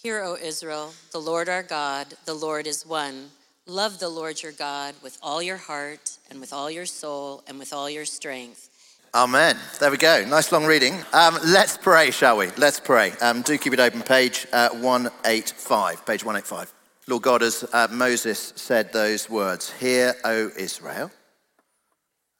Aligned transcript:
Hear, 0.00 0.22
O 0.22 0.36
Israel, 0.36 0.92
the 1.12 1.20
Lord 1.20 1.48
our 1.48 1.62
God, 1.62 2.14
the 2.24 2.34
Lord 2.34 2.66
is 2.66 2.84
one. 2.84 3.30
Love 3.66 4.00
the 4.00 4.08
Lord 4.08 4.42
your 4.42 4.52
God 4.52 4.94
with 5.02 5.16
all 5.22 5.40
your 5.40 5.56
heart 5.56 6.18
and 6.28 6.40
with 6.40 6.52
all 6.52 6.70
your 6.70 6.86
soul 6.86 7.44
and 7.46 7.58
with 7.58 7.72
all 7.72 7.88
your 7.88 8.04
strength. 8.04 8.68
Amen. 9.14 9.56
There 9.78 9.90
we 9.90 9.98
go. 9.98 10.24
Nice 10.26 10.50
long 10.50 10.64
reading. 10.64 10.94
Um, 11.12 11.38
let's 11.44 11.76
pray, 11.76 12.10
shall 12.10 12.38
we? 12.38 12.48
Let's 12.56 12.80
pray. 12.80 13.12
Um, 13.20 13.42
do 13.42 13.56
keep 13.58 13.74
it 13.74 13.78
open, 13.78 14.02
page 14.02 14.46
uh, 14.52 14.70
185. 14.70 16.06
Page 16.06 16.24
185. 16.24 16.74
Lord 17.06 17.22
God, 17.22 17.42
as 17.42 17.64
uh, 17.72 17.88
Moses 17.90 18.52
said 18.56 18.92
those 18.92 19.28
words, 19.28 19.70
Hear, 19.72 20.14
O 20.24 20.50
Israel, 20.56 21.10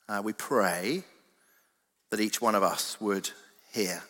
uh, 0.09 0.23
we 0.25 0.32
pray 0.32 1.05
that 2.11 2.21
each 2.21 2.41
one 2.41 2.55
of 2.55 2.62
us 2.62 3.00
would 3.00 3.30
hear, 3.73 4.03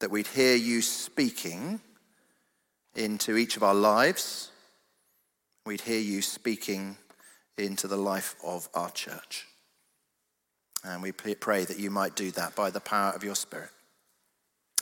that 0.00 0.10
we'd 0.10 0.26
hear 0.26 0.56
you 0.56 0.82
speaking 0.82 1.80
into 2.98 3.36
each 3.36 3.56
of 3.56 3.62
our 3.62 3.74
lives. 3.74 4.50
We'd 5.64 5.80
hear 5.82 6.00
you 6.00 6.20
speaking 6.20 6.96
into 7.56 7.88
the 7.88 7.96
life 7.96 8.34
of 8.44 8.68
our 8.74 8.90
church. 8.90 9.46
And 10.84 11.02
we 11.02 11.12
pray 11.12 11.64
that 11.64 11.78
you 11.78 11.90
might 11.90 12.16
do 12.16 12.30
that 12.32 12.54
by 12.54 12.70
the 12.70 12.80
power 12.80 13.12
of 13.12 13.24
your 13.24 13.34
Spirit. 13.34 13.70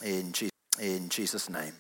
In 0.03 0.33
Jesus, 1.09 1.49
name, 1.49 1.75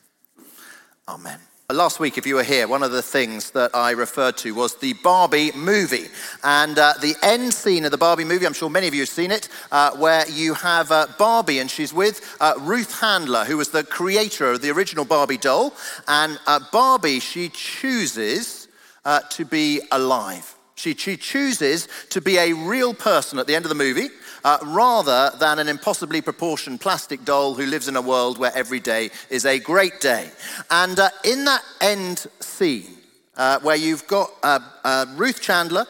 amen. 1.08 1.40
Last 1.72 1.98
week, 1.98 2.16
if 2.16 2.28
you 2.28 2.36
were 2.36 2.44
here, 2.44 2.68
one 2.68 2.84
of 2.84 2.92
the 2.92 3.02
things 3.02 3.50
that 3.50 3.72
I 3.74 3.90
referred 3.90 4.36
to 4.36 4.54
was 4.54 4.76
the 4.76 4.92
Barbie 5.02 5.50
movie. 5.50 6.06
And 6.44 6.78
uh, 6.78 6.94
the 7.02 7.16
end 7.24 7.52
scene 7.52 7.84
of 7.84 7.90
the 7.90 7.98
Barbie 7.98 8.24
movie, 8.24 8.46
I'm 8.46 8.52
sure 8.52 8.70
many 8.70 8.86
of 8.86 8.94
you 8.94 9.00
have 9.00 9.08
seen 9.08 9.32
it, 9.32 9.48
uh, 9.72 9.90
where 9.96 10.24
you 10.30 10.54
have 10.54 10.92
uh, 10.92 11.08
Barbie 11.18 11.58
and 11.58 11.68
she's 11.68 11.92
with 11.92 12.36
uh, 12.38 12.54
Ruth 12.60 13.00
Handler, 13.00 13.44
who 13.44 13.56
was 13.56 13.70
the 13.70 13.82
creator 13.82 14.52
of 14.52 14.62
the 14.62 14.70
original 14.70 15.04
Barbie 15.04 15.38
doll. 15.38 15.74
And 16.06 16.38
uh, 16.46 16.60
Barbie, 16.70 17.18
she 17.18 17.48
chooses 17.48 18.68
uh, 19.04 19.22
to 19.30 19.44
be 19.44 19.80
alive. 19.90 20.54
She, 20.76 20.94
she 20.94 21.16
chooses 21.16 21.88
to 22.10 22.20
be 22.20 22.36
a 22.36 22.52
real 22.52 22.94
person 22.94 23.40
at 23.40 23.48
the 23.48 23.56
end 23.56 23.64
of 23.64 23.70
the 23.70 23.74
movie 23.74 24.10
uh, 24.46 24.58
rather 24.62 25.36
than 25.38 25.58
an 25.58 25.68
impossibly 25.68 26.22
proportioned 26.22 26.80
plastic 26.80 27.24
doll 27.24 27.54
who 27.54 27.66
lives 27.66 27.88
in 27.88 27.96
a 27.96 28.00
world 28.00 28.38
where 28.38 28.52
every 28.54 28.78
day 28.78 29.10
is 29.28 29.44
a 29.44 29.58
great 29.58 30.00
day. 30.00 30.30
And 30.70 30.96
uh, 31.00 31.08
in 31.24 31.44
that 31.46 31.62
end 31.80 32.28
scene, 32.38 32.96
uh, 33.36 33.58
where 33.60 33.74
you've 33.74 34.06
got 34.06 34.30
uh, 34.44 34.60
uh, 34.84 35.06
Ruth 35.16 35.44
Handler 35.44 35.84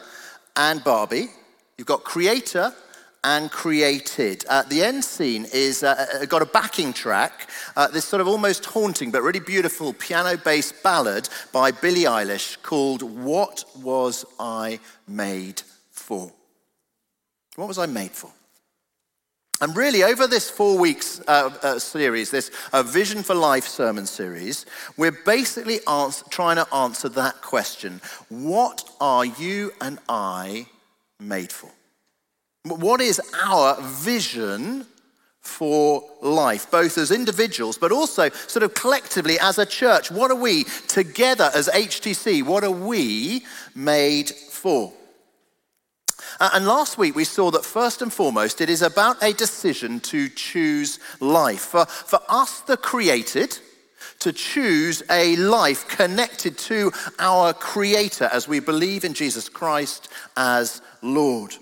and 0.55 0.83
Barbie, 0.83 1.27
you've 1.77 1.85
got 1.85 2.03
creator 2.03 2.73
and 3.23 3.51
created. 3.51 4.43
Uh, 4.49 4.63
the 4.63 4.81
end 4.81 5.05
scene 5.05 5.45
is 5.53 5.83
uh, 5.83 6.25
got 6.27 6.41
a 6.41 6.45
backing 6.47 6.93
track, 6.93 7.51
uh, 7.75 7.87
this 7.87 8.05
sort 8.05 8.21
of 8.21 8.27
almost 8.27 8.65
haunting 8.65 9.11
but 9.11 9.21
really 9.21 9.39
beautiful 9.39 9.93
piano-based 9.93 10.81
ballad 10.81 11.29
by 11.53 11.69
Billie 11.69 12.05
Eilish 12.05 12.59
called 12.63 13.03
"What 13.03 13.65
Was 13.83 14.25
I 14.39 14.79
Made 15.07 15.61
For?" 15.91 16.31
What 17.55 17.67
was 17.67 17.79
I 17.79 17.85
made 17.87 18.11
for? 18.11 18.31
And 19.59 19.75
really, 19.75 20.03
over 20.03 20.27
this 20.27 20.51
four 20.51 20.77
weeks 20.77 21.19
uh, 21.27 21.49
uh, 21.63 21.79
series, 21.79 22.29
this 22.29 22.51
uh, 22.73 22.83
Vision 22.83 23.23
for 23.23 23.33
Life 23.33 23.67
sermon 23.67 24.05
series, 24.05 24.67
we're 24.97 25.17
basically 25.25 25.79
trying 26.29 26.57
to 26.57 26.73
answer 26.73 27.09
that 27.09 27.41
question 27.41 27.99
What 28.29 28.87
are 29.01 29.25
you 29.25 29.71
and 29.81 29.97
I 30.07 30.67
made 31.19 31.51
for? 31.51 31.71
What 32.65 33.01
is 33.01 33.19
our 33.43 33.81
vision 33.81 34.85
for 35.41 36.03
life, 36.21 36.69
both 36.69 36.97
as 36.97 37.09
individuals, 37.09 37.77
but 37.79 37.91
also 37.91 38.29
sort 38.29 38.61
of 38.61 38.75
collectively 38.75 39.39
as 39.39 39.57
a 39.57 39.65
church? 39.65 40.11
What 40.11 40.29
are 40.29 40.35
we 40.35 40.65
together 40.87 41.49
as 41.55 41.67
HTC? 41.69 42.43
What 42.43 42.63
are 42.63 42.69
we 42.69 43.43
made 43.73 44.29
for? 44.29 44.93
Uh, 46.39 46.49
and 46.53 46.65
last 46.65 46.97
week 46.97 47.15
we 47.15 47.23
saw 47.23 47.51
that 47.51 47.65
first 47.65 48.01
and 48.01 48.11
foremost, 48.11 48.61
it 48.61 48.69
is 48.69 48.81
about 48.81 49.21
a 49.23 49.33
decision 49.33 49.99
to 50.01 50.29
choose 50.29 50.99
life. 51.19 51.61
For, 51.61 51.85
for 51.85 52.19
us, 52.29 52.61
the 52.61 52.77
created, 52.77 53.57
to 54.19 54.31
choose 54.31 55.03
a 55.09 55.35
life 55.35 55.87
connected 55.87 56.57
to 56.57 56.91
our 57.19 57.53
Creator 57.53 58.29
as 58.31 58.47
we 58.47 58.59
believe 58.59 59.03
in 59.03 59.13
Jesus 59.13 59.49
Christ 59.49 60.09
as 60.35 60.81
Lord. 61.01 61.55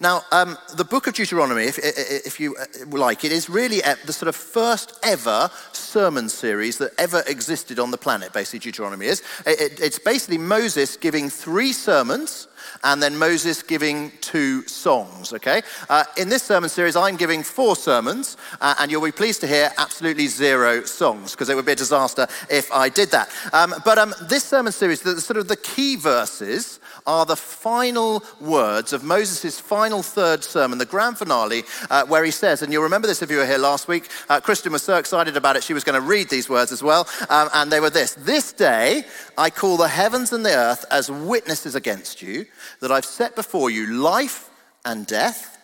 Now, 0.00 0.22
um, 0.32 0.58
the 0.76 0.84
book 0.84 1.06
of 1.06 1.14
Deuteronomy, 1.14 1.64
if, 1.64 1.78
if, 1.78 2.40
you 2.40 2.56
uh, 2.56 2.64
like, 2.86 3.24
it 3.24 3.32
is 3.32 3.48
really 3.48 3.80
the 4.04 4.12
sort 4.12 4.28
of 4.28 4.36
first 4.36 4.98
ever 5.02 5.50
sermon 5.72 6.28
series 6.28 6.78
that 6.78 6.92
ever 6.98 7.22
existed 7.26 7.78
on 7.78 7.90
the 7.90 7.98
planet, 7.98 8.32
basically, 8.32 8.60
Deuteronomy 8.60 9.06
is. 9.06 9.22
it's 9.46 9.98
basically 9.98 10.38
Moses 10.38 10.96
giving 10.96 11.28
three 11.30 11.72
sermons 11.72 12.48
and 12.84 13.02
then 13.02 13.16
Moses 13.16 13.62
giving 13.62 14.12
two 14.20 14.66
songs, 14.66 15.32
okay? 15.32 15.62
Uh, 15.88 16.04
in 16.16 16.28
this 16.28 16.42
sermon 16.42 16.68
series, 16.68 16.96
I'm 16.96 17.16
giving 17.16 17.42
four 17.42 17.76
sermons, 17.76 18.36
uh, 18.60 18.74
and 18.78 18.90
you'll 18.90 19.04
be 19.04 19.12
pleased 19.12 19.40
to 19.42 19.46
hear 19.46 19.70
absolutely 19.78 20.26
zero 20.26 20.84
songs, 20.84 21.32
because 21.32 21.48
it 21.48 21.54
would 21.54 21.66
be 21.66 21.72
a 21.72 21.76
disaster 21.76 22.26
if 22.50 22.70
I 22.72 22.88
did 22.88 23.10
that. 23.10 23.30
Um, 23.52 23.74
but 23.84 23.98
um, 23.98 24.14
this 24.22 24.44
sermon 24.44 24.72
series, 24.72 25.00
the, 25.00 25.20
sort 25.20 25.36
of 25.36 25.48
the 25.48 25.56
key 25.56 25.96
verses, 25.96 26.80
are 27.06 27.26
the 27.26 27.36
final 27.36 28.22
words 28.40 28.92
of 28.92 29.04
Moses' 29.04 29.58
final 29.60 30.02
third 30.02 30.44
sermon, 30.44 30.78
the 30.78 30.86
grand 30.86 31.18
finale, 31.18 31.62
uh, 31.90 32.04
where 32.06 32.24
he 32.24 32.30
says, 32.30 32.62
and 32.62 32.72
you'll 32.72 32.82
remember 32.82 33.08
this 33.08 33.22
if 33.22 33.30
you 33.30 33.38
were 33.38 33.46
here 33.46 33.58
last 33.58 33.88
week, 33.88 34.08
uh, 34.28 34.40
Kristen 34.40 34.72
was 34.72 34.82
so 34.82 34.96
excited 34.96 35.36
about 35.36 35.56
it, 35.56 35.62
she 35.62 35.74
was 35.74 35.84
going 35.84 36.00
to 36.00 36.06
read 36.06 36.28
these 36.28 36.48
words 36.48 36.72
as 36.72 36.82
well, 36.82 37.08
um, 37.28 37.48
and 37.54 37.70
they 37.70 37.80
were 37.80 37.90
this 37.90 38.14
This 38.14 38.52
day 38.52 39.04
I 39.36 39.50
call 39.50 39.76
the 39.76 39.88
heavens 39.88 40.32
and 40.32 40.44
the 40.44 40.54
earth 40.54 40.84
as 40.90 41.10
witnesses 41.10 41.74
against 41.74 42.22
you 42.22 42.46
that 42.80 42.90
I've 42.90 43.04
set 43.04 43.34
before 43.34 43.70
you 43.70 43.86
life 43.86 44.50
and 44.84 45.06
death, 45.06 45.58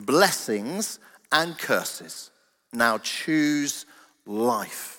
blessings 0.00 0.98
and 1.32 1.58
curses. 1.58 2.30
Now 2.72 2.98
choose 2.98 3.86
life 4.26 4.93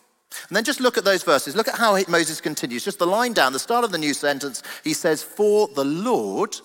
and 0.48 0.56
then 0.56 0.64
just 0.64 0.80
look 0.80 0.98
at 0.98 1.04
those 1.04 1.24
verses. 1.24 1.56
Look 1.56 1.68
at 1.68 1.76
how 1.76 1.98
Moses 2.08 2.42
continues. 2.42 2.84
Just 2.84 3.00
the 3.00 3.08
line 3.08 3.34
down, 3.34 3.54
the 3.54 3.60
start 3.60 3.84
of 3.84 3.92
the 3.92 3.98
new 3.98 4.14
sentence, 4.14 4.64
he 4.84 4.94
says, 4.94 5.24
For 5.24 5.68
the 5.68 5.86
Lord 5.86 6.56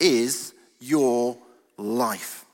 is 0.00 0.54
your 0.80 1.36
life. 1.76 2.44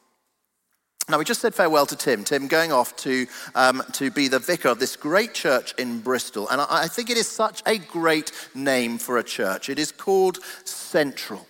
Now, 1.08 1.18
we 1.18 1.24
just 1.24 1.42
said 1.42 1.54
farewell 1.54 1.84
to 1.86 1.96
Tim. 1.96 2.24
Tim 2.24 2.48
going 2.48 2.72
off 2.72 2.96
to, 2.96 3.26
um, 3.54 3.82
to 3.92 4.10
be 4.10 4.28
the 4.28 4.38
vicar 4.38 4.68
of 4.68 4.78
this 4.78 4.96
great 4.96 5.34
church 5.34 5.74
in 5.76 6.00
Bristol. 6.00 6.48
And 6.48 6.62
I, 6.62 6.66
I 6.70 6.88
think 6.88 7.10
it 7.10 7.18
is 7.18 7.28
such 7.28 7.62
a 7.66 7.76
great 7.76 8.32
name 8.54 8.96
for 8.96 9.18
a 9.18 9.22
church. 9.22 9.68
It 9.68 9.78
is 9.78 9.92
called 9.92 10.38
Central 10.64 11.46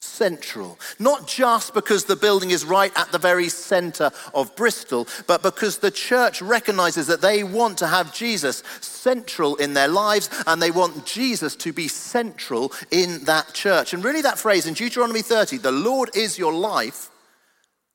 central. 0.00 0.78
Not 0.98 1.26
just 1.26 1.74
because 1.74 2.04
the 2.04 2.16
building 2.16 2.50
is 2.50 2.64
right 2.64 2.92
at 2.96 3.10
the 3.12 3.18
very 3.18 3.48
center 3.48 4.10
of 4.34 4.54
Bristol, 4.56 5.08
but 5.26 5.42
because 5.42 5.78
the 5.78 5.90
church 5.90 6.40
recognizes 6.40 7.06
that 7.08 7.20
they 7.20 7.42
want 7.42 7.78
to 7.78 7.86
have 7.86 8.14
Jesus 8.14 8.62
central 8.80 9.56
in 9.56 9.74
their 9.74 9.88
lives 9.88 10.30
and 10.46 10.60
they 10.60 10.70
want 10.70 11.04
Jesus 11.06 11.56
to 11.56 11.72
be 11.72 11.88
central 11.88 12.72
in 12.90 13.24
that 13.24 13.52
church. 13.54 13.92
And 13.92 14.04
really, 14.04 14.22
that 14.22 14.38
phrase 14.38 14.66
in 14.66 14.74
Deuteronomy 14.74 15.22
30, 15.22 15.58
the 15.58 15.72
Lord 15.72 16.10
is 16.14 16.38
your 16.38 16.52
life, 16.52 17.10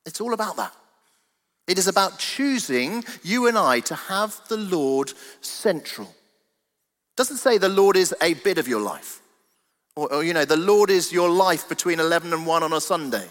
it's 0.06 0.20
all 0.20 0.34
about 0.34 0.56
that. 0.56 0.74
It 1.66 1.78
is 1.78 1.88
about 1.88 2.18
choosing 2.18 3.04
you 3.22 3.46
and 3.46 3.56
I 3.56 3.80
to 3.80 3.94
have 3.94 4.38
the 4.48 4.58
Lord 4.58 5.12
central. 5.40 6.14
Doesn't 7.16 7.38
say 7.38 7.56
the 7.56 7.68
Lord 7.70 7.96
is 7.96 8.14
a 8.20 8.34
bit 8.34 8.58
of 8.58 8.68
your 8.68 8.80
life. 8.80 9.22
Or, 9.96 10.12
or, 10.12 10.24
you 10.24 10.34
know, 10.34 10.44
the 10.44 10.56
Lord 10.56 10.90
is 10.90 11.12
your 11.12 11.28
life 11.28 11.68
between 11.68 12.00
11 12.00 12.32
and 12.32 12.46
1 12.46 12.62
on 12.62 12.72
a 12.72 12.80
Sunday. 12.80 13.28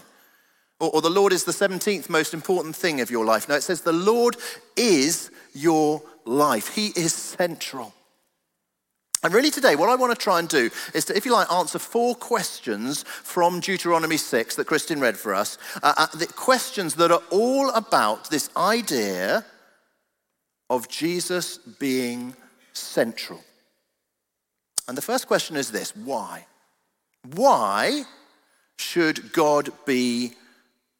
Or, 0.80 0.90
or 0.90 1.02
the 1.02 1.10
Lord 1.10 1.32
is 1.32 1.44
the 1.44 1.52
17th 1.52 2.08
most 2.08 2.32
important 2.32 2.74
thing 2.74 3.00
of 3.00 3.10
your 3.10 3.24
life. 3.24 3.48
No, 3.48 3.54
it 3.54 3.62
says 3.62 3.82
the 3.82 3.92
Lord 3.92 4.36
is 4.76 5.30
your 5.52 6.02
life. 6.24 6.74
He 6.74 6.88
is 6.88 7.12
central. 7.12 7.92
And 9.22 9.32
really, 9.32 9.50
today, 9.50 9.74
what 9.74 9.88
I 9.88 9.94
want 9.94 10.12
to 10.12 10.22
try 10.22 10.38
and 10.38 10.48
do 10.48 10.70
is 10.92 11.06
to, 11.06 11.16
if 11.16 11.24
you 11.24 11.32
like, 11.32 11.50
answer 11.50 11.78
four 11.78 12.14
questions 12.14 13.04
from 13.04 13.60
Deuteronomy 13.60 14.18
6 14.18 14.56
that 14.56 14.66
Kristin 14.66 15.00
read 15.00 15.16
for 15.16 15.34
us. 15.34 15.56
Uh, 15.82 15.94
uh, 15.96 16.06
the 16.14 16.26
questions 16.26 16.94
that 16.96 17.10
are 17.10 17.22
all 17.30 17.70
about 17.70 18.28
this 18.28 18.50
idea 18.54 19.46
of 20.68 20.88
Jesus 20.88 21.56
being 21.56 22.36
central. 22.74 23.40
And 24.86 24.96
the 24.96 25.02
first 25.02 25.26
question 25.26 25.56
is 25.56 25.70
this 25.70 25.96
why? 25.96 26.46
Why 27.32 28.04
should 28.76 29.32
God 29.32 29.70
be 29.86 30.32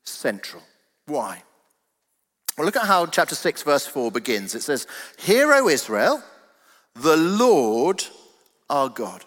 central? 0.04 0.62
Why? 1.06 1.42
Well, 2.56 2.64
look 2.64 2.76
at 2.76 2.86
how 2.86 3.06
chapter 3.06 3.34
6, 3.34 3.62
verse 3.62 3.86
4 3.86 4.12
begins. 4.12 4.54
It 4.54 4.62
says, 4.62 4.86
Hear, 5.18 5.52
O 5.52 5.68
Israel, 5.68 6.22
the 6.94 7.16
Lord 7.16 8.04
our 8.70 8.88
God. 8.88 9.24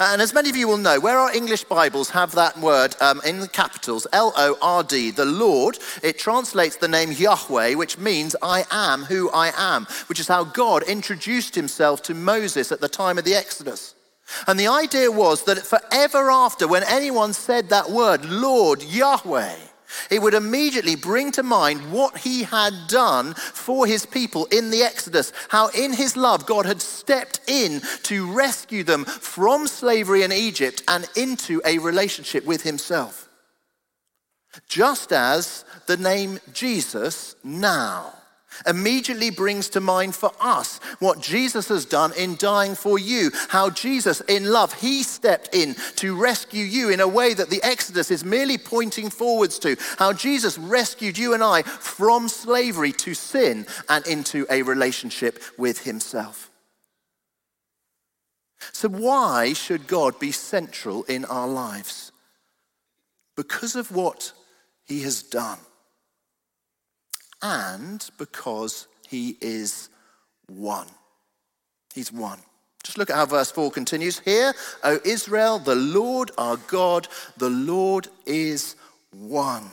And 0.00 0.22
as 0.22 0.32
many 0.32 0.48
of 0.48 0.56
you 0.56 0.66
will 0.66 0.78
know, 0.78 0.98
where 0.98 1.18
our 1.18 1.34
English 1.34 1.64
Bibles 1.64 2.10
have 2.10 2.32
that 2.32 2.58
word 2.58 2.96
um, 3.02 3.20
in 3.26 3.40
the 3.40 3.48
capitals, 3.48 4.06
L 4.12 4.32
O 4.36 4.56
R 4.62 4.82
D, 4.82 5.10
the 5.10 5.26
Lord, 5.26 5.78
it 6.02 6.18
translates 6.18 6.76
the 6.76 6.88
name 6.88 7.12
Yahweh, 7.12 7.74
which 7.74 7.98
means 7.98 8.34
I 8.42 8.64
am 8.70 9.04
who 9.04 9.30
I 9.30 9.52
am, 9.56 9.86
which 10.06 10.20
is 10.20 10.28
how 10.28 10.44
God 10.44 10.82
introduced 10.84 11.54
himself 11.54 12.02
to 12.04 12.14
Moses 12.14 12.72
at 12.72 12.80
the 12.80 12.88
time 12.88 13.18
of 13.18 13.24
the 13.24 13.34
Exodus. 13.34 13.93
And 14.46 14.58
the 14.58 14.68
idea 14.68 15.10
was 15.10 15.44
that 15.44 15.58
forever 15.58 16.30
after, 16.30 16.66
when 16.66 16.82
anyone 16.84 17.32
said 17.32 17.68
that 17.68 17.90
word, 17.90 18.24
Lord, 18.24 18.82
Yahweh, 18.82 19.56
it 20.10 20.20
would 20.20 20.34
immediately 20.34 20.96
bring 20.96 21.30
to 21.32 21.42
mind 21.42 21.92
what 21.92 22.18
he 22.18 22.42
had 22.42 22.72
done 22.88 23.34
for 23.34 23.86
his 23.86 24.06
people 24.06 24.46
in 24.46 24.70
the 24.70 24.82
Exodus, 24.82 25.32
how 25.48 25.68
in 25.68 25.92
his 25.92 26.16
love 26.16 26.46
God 26.46 26.66
had 26.66 26.82
stepped 26.82 27.40
in 27.46 27.80
to 28.04 28.32
rescue 28.32 28.82
them 28.82 29.04
from 29.04 29.66
slavery 29.66 30.22
in 30.22 30.32
Egypt 30.32 30.82
and 30.88 31.08
into 31.16 31.60
a 31.64 31.78
relationship 31.78 32.44
with 32.44 32.62
himself. 32.62 33.28
Just 34.68 35.12
as 35.12 35.64
the 35.86 35.96
name 35.96 36.40
Jesus 36.52 37.36
now 37.44 38.14
immediately 38.66 39.30
brings 39.30 39.68
to 39.70 39.80
mind 39.80 40.14
for 40.14 40.32
us 40.40 40.78
what 40.98 41.20
Jesus 41.20 41.68
has 41.68 41.84
done 41.84 42.12
in 42.16 42.36
dying 42.36 42.74
for 42.74 42.98
you. 42.98 43.30
How 43.48 43.70
Jesus, 43.70 44.20
in 44.22 44.50
love, 44.50 44.72
he 44.74 45.02
stepped 45.02 45.54
in 45.54 45.74
to 45.96 46.20
rescue 46.20 46.64
you 46.64 46.90
in 46.90 47.00
a 47.00 47.08
way 47.08 47.34
that 47.34 47.50
the 47.50 47.62
Exodus 47.62 48.10
is 48.10 48.24
merely 48.24 48.58
pointing 48.58 49.10
forwards 49.10 49.58
to. 49.60 49.76
How 49.98 50.12
Jesus 50.12 50.58
rescued 50.58 51.18
you 51.18 51.34
and 51.34 51.42
I 51.42 51.62
from 51.62 52.28
slavery 52.28 52.92
to 52.92 53.14
sin 53.14 53.66
and 53.88 54.06
into 54.06 54.46
a 54.50 54.62
relationship 54.62 55.42
with 55.58 55.84
himself. 55.84 56.50
So, 58.72 58.88
why 58.88 59.52
should 59.52 59.86
God 59.86 60.18
be 60.18 60.32
central 60.32 61.04
in 61.04 61.24
our 61.26 61.48
lives? 61.48 62.12
Because 63.36 63.76
of 63.76 63.90
what 63.94 64.32
he 64.84 65.02
has 65.02 65.22
done 65.22 65.58
and 67.44 68.08
because 68.16 68.88
he 69.06 69.36
is 69.40 69.90
one. 70.46 70.88
He's 71.94 72.10
one. 72.10 72.40
Just 72.82 72.98
look 72.98 73.10
at 73.10 73.16
how 73.16 73.26
verse 73.26 73.50
4 73.50 73.70
continues. 73.70 74.18
Here, 74.18 74.54
O 74.82 74.98
Israel, 75.04 75.58
the 75.58 75.76
Lord 75.76 76.32
our 76.36 76.56
God, 76.56 77.06
the 77.36 77.50
Lord 77.50 78.08
is 78.26 78.76
one. 79.12 79.70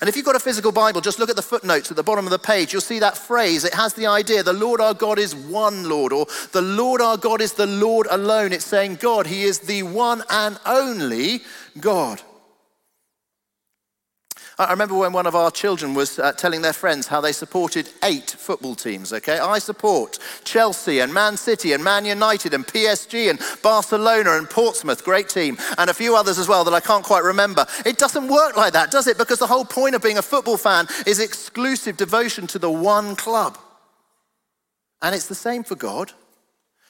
And 0.00 0.08
if 0.08 0.16
you've 0.16 0.26
got 0.26 0.36
a 0.36 0.40
physical 0.40 0.72
Bible, 0.72 1.00
just 1.00 1.18
look 1.18 1.30
at 1.30 1.36
the 1.36 1.42
footnotes 1.42 1.90
at 1.90 1.96
the 1.96 2.02
bottom 2.02 2.26
of 2.26 2.30
the 2.30 2.38
page. 2.38 2.72
You'll 2.72 2.82
see 2.82 3.00
that 3.00 3.16
phrase. 3.16 3.64
It 3.64 3.74
has 3.74 3.94
the 3.94 4.06
idea 4.06 4.42
the 4.42 4.52
Lord 4.52 4.80
our 4.80 4.94
God 4.94 5.18
is 5.18 5.34
one 5.34 5.88
Lord, 5.88 6.12
or 6.12 6.26
the 6.52 6.62
Lord 6.62 7.00
our 7.00 7.16
God 7.16 7.40
is 7.40 7.54
the 7.54 7.66
Lord 7.66 8.06
alone. 8.10 8.52
It's 8.52 8.64
saying 8.64 8.96
God, 8.96 9.26
He 9.26 9.42
is 9.42 9.58
the 9.60 9.82
one 9.82 10.22
and 10.30 10.58
only 10.64 11.40
God. 11.80 12.22
I 14.60 14.72
remember 14.72 14.94
when 14.94 15.14
one 15.14 15.26
of 15.26 15.34
our 15.34 15.50
children 15.50 15.94
was 15.94 16.18
uh, 16.18 16.32
telling 16.32 16.60
their 16.60 16.74
friends 16.74 17.06
how 17.06 17.22
they 17.22 17.32
supported 17.32 17.88
eight 18.04 18.28
football 18.28 18.74
teams, 18.74 19.10
okay? 19.10 19.38
I 19.38 19.58
support 19.58 20.18
Chelsea 20.44 21.00
and 21.00 21.14
Man 21.14 21.38
City 21.38 21.72
and 21.72 21.82
Man 21.82 22.04
United 22.04 22.52
and 22.52 22.66
PSG 22.66 23.30
and 23.30 23.40
Barcelona 23.62 24.32
and 24.32 24.50
Portsmouth, 24.50 25.02
great 25.02 25.30
team, 25.30 25.56
and 25.78 25.88
a 25.88 25.94
few 25.94 26.14
others 26.14 26.38
as 26.38 26.46
well 26.46 26.62
that 26.64 26.74
I 26.74 26.80
can't 26.80 27.02
quite 27.02 27.24
remember. 27.24 27.64
It 27.86 27.96
doesn't 27.96 28.28
work 28.28 28.54
like 28.54 28.74
that, 28.74 28.90
does 28.90 29.06
it? 29.06 29.16
Because 29.16 29.38
the 29.38 29.46
whole 29.46 29.64
point 29.64 29.94
of 29.94 30.02
being 30.02 30.18
a 30.18 30.22
football 30.22 30.58
fan 30.58 30.88
is 31.06 31.20
exclusive 31.20 31.96
devotion 31.96 32.46
to 32.48 32.58
the 32.58 32.70
one 32.70 33.16
club. 33.16 33.56
And 35.00 35.14
it's 35.14 35.26
the 35.28 35.34
same 35.34 35.64
for 35.64 35.74
God. 35.74 36.12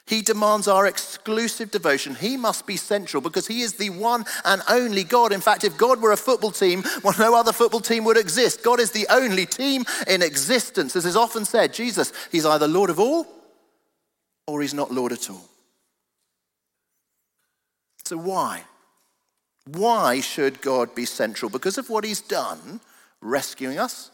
He 0.05 0.21
demands 0.21 0.67
our 0.67 0.87
exclusive 0.87 1.71
devotion. 1.71 2.15
He 2.15 2.35
must 2.35 2.65
be 2.65 2.75
central 2.75 3.21
because 3.21 3.47
He 3.47 3.61
is 3.61 3.73
the 3.73 3.91
one 3.91 4.25
and 4.43 4.61
only 4.67 5.03
God. 5.03 5.31
In 5.31 5.41
fact, 5.41 5.63
if 5.63 5.77
God 5.77 6.01
were 6.01 6.11
a 6.11 6.17
football 6.17 6.51
team, 6.51 6.83
well, 7.03 7.13
no 7.19 7.35
other 7.35 7.53
football 7.53 7.79
team 7.79 8.03
would 8.05 8.17
exist. 8.17 8.63
God 8.63 8.79
is 8.79 8.91
the 8.91 9.07
only 9.09 9.45
team 9.45 9.85
in 10.07 10.21
existence. 10.21 10.95
As 10.95 11.05
is 11.05 11.15
often 11.15 11.45
said, 11.45 11.73
Jesus, 11.73 12.11
He's 12.31 12.45
either 12.45 12.67
Lord 12.67 12.89
of 12.89 12.99
all 12.99 13.27
or 14.47 14.61
He's 14.61 14.73
not 14.73 14.91
Lord 14.91 15.11
at 15.11 15.29
all. 15.29 15.49
So, 18.05 18.17
why? 18.17 18.63
Why 19.65 20.19
should 20.19 20.61
God 20.61 20.95
be 20.95 21.05
central? 21.05 21.49
Because 21.49 21.77
of 21.77 21.89
what 21.89 22.03
He's 22.03 22.21
done, 22.21 22.81
rescuing 23.21 23.77
us, 23.77 24.11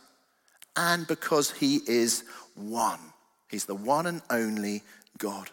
and 0.75 1.07
because 1.07 1.51
He 1.51 1.79
is 1.87 2.23
one. 2.55 2.99
He's 3.49 3.65
the 3.65 3.75
one 3.75 4.05
and 4.05 4.21
only 4.29 4.83
God. 5.17 5.49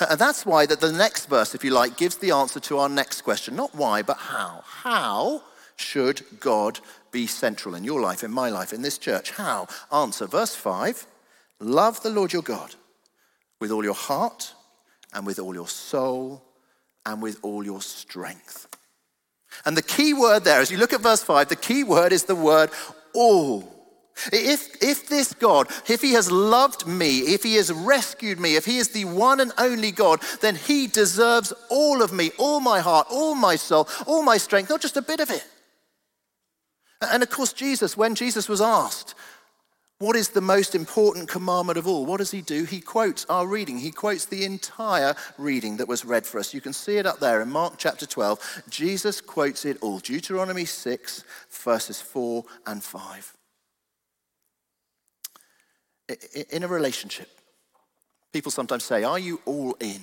And 0.00 0.18
that's 0.18 0.46
why 0.46 0.66
that 0.66 0.80
the 0.80 0.92
next 0.92 1.26
verse, 1.26 1.54
if 1.54 1.64
you 1.64 1.70
like, 1.70 1.96
gives 1.96 2.16
the 2.16 2.30
answer 2.30 2.60
to 2.60 2.78
our 2.78 2.88
next 2.88 3.22
question. 3.22 3.56
Not 3.56 3.74
why, 3.74 4.02
but 4.02 4.16
how. 4.16 4.62
How 4.64 5.42
should 5.76 6.22
God 6.40 6.80
be 7.10 7.26
central 7.26 7.74
in 7.74 7.84
your 7.84 8.00
life, 8.00 8.24
in 8.24 8.30
my 8.30 8.48
life, 8.48 8.72
in 8.72 8.82
this 8.82 8.98
church? 8.98 9.32
How? 9.32 9.66
Answer, 9.92 10.26
verse 10.26 10.54
5 10.54 11.06
Love 11.60 12.02
the 12.02 12.10
Lord 12.10 12.32
your 12.32 12.42
God 12.42 12.74
with 13.60 13.70
all 13.70 13.84
your 13.84 13.94
heart 13.94 14.54
and 15.12 15.24
with 15.24 15.38
all 15.38 15.54
your 15.54 15.68
soul 15.68 16.42
and 17.06 17.22
with 17.22 17.38
all 17.42 17.64
your 17.64 17.80
strength. 17.80 18.66
And 19.64 19.76
the 19.76 19.82
key 19.82 20.14
word 20.14 20.44
there, 20.44 20.60
as 20.60 20.70
you 20.70 20.78
look 20.78 20.92
at 20.92 21.00
verse 21.00 21.22
5, 21.22 21.48
the 21.48 21.56
key 21.56 21.84
word 21.84 22.12
is 22.12 22.24
the 22.24 22.34
word 22.34 22.70
all. 23.14 23.71
If, 24.32 24.82
if 24.82 25.08
this 25.08 25.32
God, 25.32 25.68
if 25.88 26.00
He 26.00 26.12
has 26.12 26.30
loved 26.30 26.86
me, 26.86 27.20
if 27.20 27.42
He 27.42 27.54
has 27.56 27.72
rescued 27.72 28.38
me, 28.38 28.56
if 28.56 28.64
He 28.64 28.78
is 28.78 28.88
the 28.88 29.04
one 29.04 29.40
and 29.40 29.52
only 29.58 29.90
God, 29.90 30.20
then 30.40 30.54
He 30.54 30.86
deserves 30.86 31.52
all 31.70 32.02
of 32.02 32.12
me, 32.12 32.30
all 32.38 32.60
my 32.60 32.80
heart, 32.80 33.06
all 33.10 33.34
my 33.34 33.56
soul, 33.56 33.88
all 34.06 34.22
my 34.22 34.36
strength, 34.36 34.70
not 34.70 34.80
just 34.80 34.96
a 34.96 35.02
bit 35.02 35.20
of 35.20 35.30
it. 35.30 35.44
And 37.00 37.22
of 37.22 37.30
course, 37.30 37.52
Jesus, 37.52 37.96
when 37.96 38.14
Jesus 38.14 38.48
was 38.48 38.60
asked, 38.60 39.14
what 39.98 40.16
is 40.16 40.30
the 40.30 40.40
most 40.40 40.74
important 40.74 41.28
commandment 41.28 41.78
of 41.78 41.86
all? 41.86 42.04
What 42.04 42.18
does 42.18 42.32
he 42.32 42.40
do? 42.40 42.64
He 42.64 42.80
quotes 42.80 43.24
our 43.26 43.46
reading. 43.46 43.78
He 43.78 43.92
quotes 43.92 44.24
the 44.24 44.44
entire 44.44 45.14
reading 45.38 45.76
that 45.76 45.86
was 45.86 46.04
read 46.04 46.26
for 46.26 46.40
us. 46.40 46.52
You 46.52 46.60
can 46.60 46.72
see 46.72 46.96
it 46.96 47.06
up 47.06 47.20
there 47.20 47.40
in 47.40 47.50
Mark 47.50 47.74
chapter 47.78 48.04
12. 48.04 48.64
Jesus 48.68 49.20
quotes 49.20 49.64
it 49.64 49.78
all 49.80 50.00
Deuteronomy 50.00 50.64
6, 50.64 51.24
verses 51.50 52.00
4 52.00 52.44
and 52.66 52.82
5 52.82 53.36
in 56.50 56.62
a 56.62 56.68
relationship, 56.68 57.28
people 58.32 58.50
sometimes 58.50 58.84
say, 58.84 59.04
Are 59.04 59.18
you 59.18 59.40
all 59.44 59.76
in? 59.80 60.00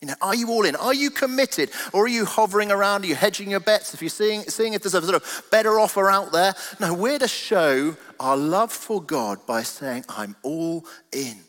You 0.00 0.08
know, 0.08 0.14
are 0.22 0.34
you 0.34 0.48
all 0.50 0.64
in? 0.64 0.76
Are 0.76 0.94
you 0.94 1.10
committed? 1.10 1.70
Or 1.92 2.04
are 2.04 2.08
you 2.08 2.24
hovering 2.24 2.70
around? 2.70 3.02
Are 3.02 3.08
you 3.08 3.16
hedging 3.16 3.50
your 3.50 3.60
bets? 3.60 3.94
If 3.94 4.02
you're 4.02 4.10
seeing, 4.10 4.42
seeing 4.42 4.74
if 4.74 4.82
there's 4.82 4.94
a 4.94 5.02
sort 5.02 5.16
of 5.16 5.44
better 5.50 5.80
offer 5.80 6.08
out 6.08 6.30
there? 6.30 6.54
No, 6.78 6.94
we're 6.94 7.18
to 7.18 7.26
show 7.26 7.96
our 8.20 8.36
love 8.36 8.72
for 8.72 9.02
God 9.02 9.44
by 9.44 9.64
saying, 9.64 10.04
I'm 10.08 10.36
all 10.44 10.86
in. 11.10 11.40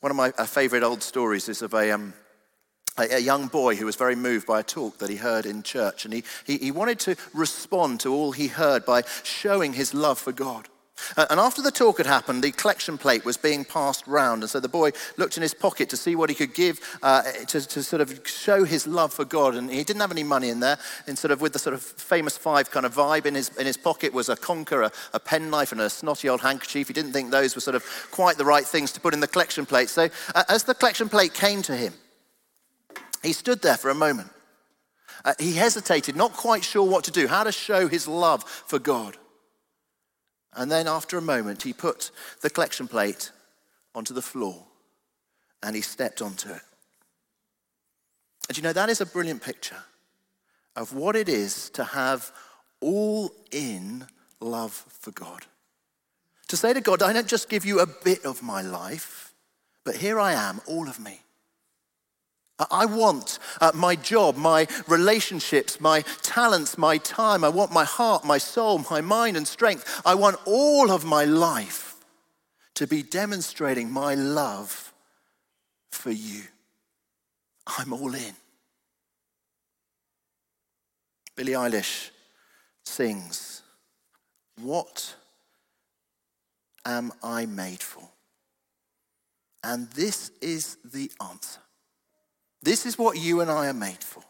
One 0.00 0.10
of 0.10 0.16
my 0.16 0.32
favorite 0.44 0.82
old 0.82 1.02
stories 1.02 1.48
is 1.48 1.62
of 1.62 1.72
a, 1.72 1.92
um, 1.92 2.12
a, 2.98 3.16
a, 3.16 3.18
young 3.20 3.46
boy 3.46 3.76
who 3.76 3.86
was 3.86 3.96
very 3.96 4.16
moved 4.16 4.46
by 4.46 4.60
a 4.60 4.64
talk 4.64 4.98
that 4.98 5.08
he 5.08 5.16
heard 5.16 5.46
in 5.46 5.62
church. 5.62 6.04
And 6.04 6.12
he, 6.12 6.24
he, 6.44 6.58
he 6.58 6.70
wanted 6.72 6.98
to 7.00 7.16
respond 7.32 8.00
to 8.00 8.12
all 8.12 8.32
he 8.32 8.48
heard 8.48 8.84
by 8.84 9.04
showing 9.22 9.72
his 9.72 9.94
love 9.94 10.18
for 10.18 10.32
God. 10.32 10.68
And 11.16 11.40
after 11.40 11.62
the 11.62 11.70
talk 11.70 11.98
had 11.98 12.06
happened, 12.06 12.42
the 12.42 12.52
collection 12.52 12.96
plate 12.96 13.24
was 13.24 13.36
being 13.36 13.64
passed 13.64 14.06
round. 14.06 14.42
And 14.42 14.50
so 14.50 14.60
the 14.60 14.68
boy 14.68 14.92
looked 15.16 15.36
in 15.36 15.42
his 15.42 15.52
pocket 15.52 15.88
to 15.90 15.96
see 15.96 16.16
what 16.16 16.30
he 16.30 16.34
could 16.34 16.54
give 16.54 16.80
uh, 17.02 17.22
to, 17.48 17.66
to, 17.66 17.82
sort 17.82 18.00
of 18.00 18.26
show 18.26 18.64
his 18.64 18.86
love 18.86 19.12
for 19.12 19.24
God. 19.24 19.54
And 19.54 19.70
he 19.70 19.84
didn't 19.84 20.00
have 20.00 20.10
any 20.10 20.22
money 20.22 20.48
in 20.48 20.60
there. 20.60 20.78
And 21.06 21.18
sort 21.18 21.32
of 21.32 21.40
with 21.40 21.52
the 21.52 21.58
sort 21.58 21.74
of 21.74 21.82
famous 21.82 22.38
five 22.38 22.70
kind 22.70 22.86
of 22.86 22.94
vibe 22.94 23.26
in 23.26 23.34
his, 23.34 23.48
in 23.56 23.66
his 23.66 23.76
pocket 23.76 24.12
was 24.12 24.28
a 24.28 24.36
conker, 24.36 24.86
a, 24.86 24.92
a 25.14 25.20
penknife, 25.20 25.72
and 25.72 25.80
a 25.80 25.90
snotty 25.90 26.28
old 26.28 26.40
handkerchief. 26.40 26.88
He 26.88 26.94
didn't 26.94 27.12
think 27.12 27.30
those 27.30 27.54
were 27.54 27.60
sort 27.60 27.74
of 27.74 27.84
quite 28.10 28.36
the 28.36 28.44
right 28.44 28.64
things 28.64 28.92
to 28.92 29.00
put 29.00 29.12
in 29.12 29.20
the 29.20 29.28
collection 29.28 29.66
plate. 29.66 29.88
So 29.88 30.08
uh, 30.34 30.44
as 30.48 30.64
the 30.64 30.74
collection 30.74 31.08
plate 31.08 31.34
came 31.34 31.62
to 31.62 31.76
him, 31.76 31.94
he 33.22 33.32
stood 33.32 33.60
there 33.60 33.76
for 33.76 33.90
a 33.90 33.94
moment. 33.94 34.30
Uh, 35.24 35.34
he 35.38 35.52
hesitated, 35.52 36.16
not 36.16 36.32
quite 36.32 36.64
sure 36.64 36.88
what 36.88 37.04
to 37.04 37.10
do, 37.10 37.28
how 37.28 37.44
to 37.44 37.52
show 37.52 37.86
his 37.86 38.08
love 38.08 38.44
for 38.44 38.78
God. 38.78 39.16
And 40.54 40.70
then 40.70 40.86
after 40.86 41.16
a 41.16 41.22
moment, 41.22 41.62
he 41.62 41.72
put 41.72 42.10
the 42.40 42.50
collection 42.50 42.88
plate 42.88 43.30
onto 43.94 44.12
the 44.12 44.22
floor 44.22 44.64
and 45.62 45.74
he 45.74 45.82
stepped 45.82 46.20
onto 46.20 46.50
it. 46.50 46.62
And 48.48 48.56
you 48.56 48.62
know, 48.62 48.72
that 48.72 48.90
is 48.90 49.00
a 49.00 49.06
brilliant 49.06 49.42
picture 49.42 49.84
of 50.76 50.94
what 50.94 51.16
it 51.16 51.28
is 51.28 51.70
to 51.70 51.84
have 51.84 52.32
all 52.80 53.30
in 53.50 54.06
love 54.40 54.72
for 54.72 55.10
God. 55.12 55.46
To 56.48 56.56
say 56.56 56.72
to 56.72 56.80
God, 56.80 57.02
I 57.02 57.12
don't 57.12 57.28
just 57.28 57.48
give 57.48 57.64
you 57.64 57.80
a 57.80 57.86
bit 57.86 58.24
of 58.24 58.42
my 58.42 58.60
life, 58.60 59.32
but 59.84 59.96
here 59.96 60.20
I 60.20 60.32
am, 60.32 60.60
all 60.66 60.88
of 60.88 61.00
me. 61.00 61.20
I 62.70 62.86
want 62.86 63.38
uh, 63.60 63.72
my 63.74 63.96
job, 63.96 64.36
my 64.36 64.66
relationships, 64.88 65.80
my 65.80 66.02
talents, 66.22 66.78
my 66.78 66.98
time. 66.98 67.44
I 67.44 67.48
want 67.48 67.72
my 67.72 67.84
heart, 67.84 68.24
my 68.24 68.38
soul, 68.38 68.84
my 68.90 69.00
mind, 69.00 69.36
and 69.36 69.46
strength. 69.46 70.02
I 70.04 70.14
want 70.14 70.36
all 70.44 70.90
of 70.90 71.04
my 71.04 71.24
life 71.24 71.96
to 72.74 72.86
be 72.86 73.02
demonstrating 73.02 73.90
my 73.90 74.14
love 74.14 74.92
for 75.90 76.10
you. 76.10 76.42
I'm 77.78 77.92
all 77.92 78.14
in. 78.14 78.34
Billie 81.36 81.52
Eilish 81.52 82.10
sings, 82.84 83.62
What 84.60 85.14
am 86.84 87.12
I 87.22 87.46
made 87.46 87.82
for? 87.82 88.08
And 89.64 89.88
this 89.90 90.30
is 90.40 90.76
the 90.84 91.10
answer. 91.20 91.60
This 92.62 92.86
is 92.86 92.96
what 92.96 93.18
you 93.18 93.40
and 93.40 93.50
I 93.50 93.68
are 93.68 93.74
made 93.74 94.02
for. 94.02 94.22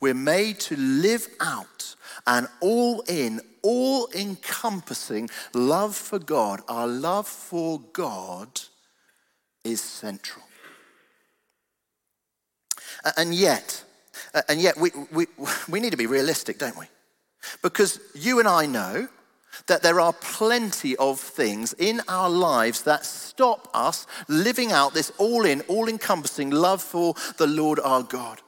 We're 0.00 0.14
made 0.14 0.60
to 0.60 0.76
live 0.76 1.26
out 1.40 1.94
an 2.26 2.48
all 2.60 3.02
in, 3.08 3.40
all 3.62 4.08
encompassing 4.14 5.30
love 5.54 5.96
for 5.96 6.18
God. 6.18 6.60
Our 6.68 6.86
love 6.86 7.26
for 7.26 7.80
God 7.92 8.60
is 9.64 9.80
central. 9.80 10.44
And 13.16 13.34
yet, 13.34 13.84
and 14.48 14.60
yet 14.60 14.76
we, 14.76 14.90
we, 15.10 15.26
we 15.68 15.80
need 15.80 15.90
to 15.90 15.96
be 15.96 16.06
realistic, 16.06 16.58
don't 16.58 16.78
we? 16.78 16.86
Because 17.62 17.98
you 18.14 18.38
and 18.38 18.48
I 18.48 18.66
know 18.66 19.08
that 19.66 19.82
there 19.82 20.00
are 20.00 20.12
plenty 20.12 20.96
of 20.96 21.20
things 21.20 21.74
in 21.78 22.00
our 22.08 22.28
lives 22.28 22.82
that 22.82 23.04
stop 23.04 23.68
us 23.74 24.06
living 24.28 24.72
out 24.72 24.94
this 24.94 25.12
all 25.18 25.44
in, 25.44 25.60
all 25.62 25.88
encompassing 25.88 26.50
love 26.50 26.82
for 26.82 27.14
the 27.38 27.46
Lord 27.46 27.80
our 27.80 28.02
God. 28.02 28.40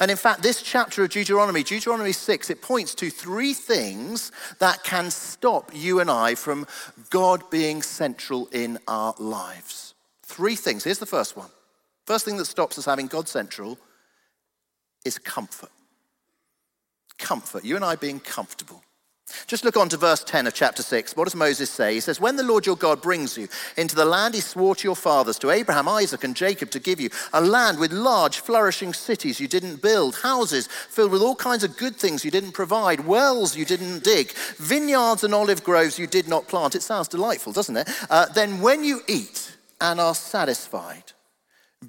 And 0.00 0.10
in 0.10 0.16
fact, 0.16 0.42
this 0.42 0.62
chapter 0.62 1.02
of 1.02 1.10
Deuteronomy, 1.10 1.62
Deuteronomy 1.62 2.12
6, 2.12 2.50
it 2.50 2.62
points 2.62 2.94
to 2.96 3.10
three 3.10 3.52
things 3.52 4.30
that 4.60 4.84
can 4.84 5.10
stop 5.10 5.70
you 5.74 6.00
and 6.00 6.10
I 6.10 6.36
from 6.36 6.66
God 7.10 7.50
being 7.50 7.82
central 7.82 8.46
in 8.52 8.78
our 8.86 9.14
lives. 9.18 9.94
Three 10.22 10.54
things. 10.54 10.84
Here's 10.84 10.98
the 10.98 11.06
first 11.06 11.36
one. 11.36 11.48
First 12.06 12.24
thing 12.24 12.36
that 12.36 12.46
stops 12.46 12.78
us 12.78 12.84
having 12.84 13.06
God 13.06 13.28
central 13.28 13.78
is 15.04 15.18
comfort. 15.18 15.70
Comfort. 17.18 17.64
You 17.64 17.76
and 17.76 17.84
I 17.84 17.96
being 17.96 18.20
comfortable. 18.20 18.82
Just 19.46 19.64
look 19.64 19.76
on 19.76 19.88
to 19.90 19.96
verse 19.96 20.22
10 20.24 20.46
of 20.46 20.54
chapter 20.54 20.82
6. 20.82 21.16
What 21.16 21.24
does 21.24 21.34
Moses 21.34 21.70
say? 21.70 21.94
He 21.94 22.00
says, 22.00 22.20
When 22.20 22.36
the 22.36 22.42
Lord 22.42 22.66
your 22.66 22.76
God 22.76 23.02
brings 23.02 23.36
you 23.36 23.48
into 23.76 23.94
the 23.94 24.04
land 24.04 24.34
he 24.34 24.40
swore 24.40 24.74
to 24.76 24.88
your 24.88 24.96
fathers, 24.96 25.38
to 25.40 25.50
Abraham, 25.50 25.88
Isaac, 25.88 26.24
and 26.24 26.36
Jacob 26.36 26.70
to 26.70 26.78
give 26.78 27.00
you, 27.00 27.10
a 27.32 27.40
land 27.40 27.78
with 27.78 27.92
large, 27.92 28.40
flourishing 28.40 28.92
cities 28.92 29.40
you 29.40 29.48
didn't 29.48 29.82
build, 29.82 30.16
houses 30.16 30.66
filled 30.66 31.12
with 31.12 31.22
all 31.22 31.36
kinds 31.36 31.64
of 31.64 31.76
good 31.76 31.96
things 31.96 32.24
you 32.24 32.30
didn't 32.30 32.52
provide, 32.52 33.06
wells 33.06 33.56
you 33.56 33.64
didn't 33.64 34.04
dig, 34.04 34.32
vineyards 34.58 35.24
and 35.24 35.34
olive 35.34 35.64
groves 35.64 35.98
you 35.98 36.06
did 36.06 36.28
not 36.28 36.48
plant. 36.48 36.74
It 36.74 36.82
sounds 36.82 37.08
delightful, 37.08 37.52
doesn't 37.52 37.76
it? 37.76 37.88
Uh, 38.10 38.26
then 38.26 38.60
when 38.60 38.84
you 38.84 39.00
eat 39.08 39.56
and 39.80 40.00
are 40.00 40.14
satisfied, 40.14 41.12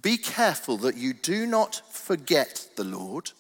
be 0.02 0.18
careful 0.18 0.78
that 0.78 0.98
you 0.98 1.14
do 1.14 1.46
not 1.46 1.82
forget 1.92 2.68
the 2.76 2.84
Lord 2.84 3.32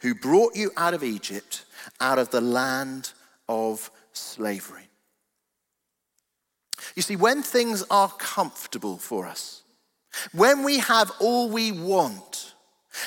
who 0.00 0.14
brought 0.14 0.56
you 0.56 0.70
out 0.76 0.94
of 0.94 1.04
Egypt, 1.04 1.64
out 2.00 2.18
of 2.18 2.30
the 2.30 2.40
land 2.40 3.12
of 3.48 3.90
slavery. 4.12 4.88
You 6.94 7.02
see, 7.02 7.16
when 7.16 7.42
things 7.42 7.84
are 7.90 8.10
comfortable 8.10 8.98
for 8.98 9.26
us, 9.26 9.62
when 10.32 10.62
we 10.64 10.78
have 10.78 11.12
all 11.20 11.50
we 11.50 11.72
want, 11.72 12.54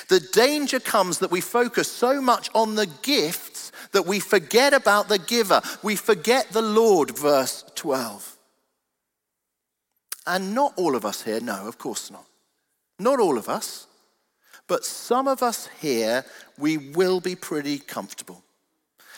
the 0.08 0.20
danger 0.20 0.80
comes 0.80 1.20
that 1.20 1.32
we 1.32 1.42
focus 1.42 1.92
so 1.92 2.22
much 2.22 2.50
on 2.54 2.76
the 2.76 2.88
gifts 3.02 3.72
that 3.92 4.06
we 4.06 4.20
forget 4.20 4.74
about 4.74 5.10
the 5.10 5.20
giver. 5.20 5.62
We 5.84 5.96
forget 5.96 6.50
the 6.50 6.62
Lord, 6.62 7.18
verse 7.18 7.66
12. 7.76 8.38
And 10.28 10.54
not 10.54 10.74
all 10.78 10.96
of 10.96 11.06
us 11.06 11.24
here, 11.24 11.42
no, 11.42 11.68
of 11.68 11.78
course 11.78 12.12
not. 12.12 12.26
Not 13.00 13.20
all 13.20 13.38
of 13.38 13.50
us, 13.50 13.88
but 14.68 14.86
some 14.86 15.28
of 15.28 15.42
us 15.42 15.68
here, 15.82 16.24
we 16.58 16.78
will 16.78 17.20
be 17.20 17.36
pretty 17.36 17.80
comfortable. 17.80 18.44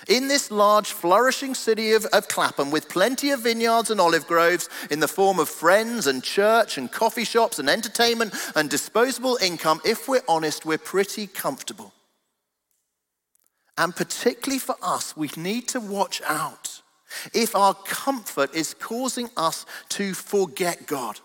In 0.07 0.27
this 0.27 0.51
large, 0.51 0.91
flourishing 0.91 1.55
city 1.55 1.93
of, 1.93 2.05
of, 2.07 2.27
Clapham, 2.27 2.71
with 2.71 2.89
plenty 2.89 3.31
of 3.31 3.41
vineyards 3.41 3.89
and 3.89 4.01
olive 4.01 4.27
groves 4.27 4.69
in 4.91 4.99
the 4.99 5.07
form 5.07 5.39
of 5.39 5.49
friends 5.49 6.07
and 6.07 6.23
church 6.23 6.77
and 6.77 6.91
coffee 6.91 7.23
shops 7.23 7.59
and 7.59 7.69
entertainment 7.69 8.33
and 8.55 8.69
disposable 8.69 9.37
income, 9.41 9.81
if 9.85 10.07
we're 10.07 10.21
honest, 10.27 10.65
we're 10.65 10.77
pretty 10.77 11.27
comfortable. 11.27 11.93
And 13.77 13.95
particularly 13.95 14.59
for 14.59 14.75
us, 14.81 15.15
we 15.17 15.29
need 15.35 15.67
to 15.69 15.79
watch 15.79 16.21
out 16.27 16.81
if 17.33 17.55
our 17.55 17.73
comfort 17.73 18.53
is 18.53 18.73
causing 18.73 19.29
us 19.37 19.65
to 19.89 20.13
forget 20.13 20.85
God, 20.85 21.19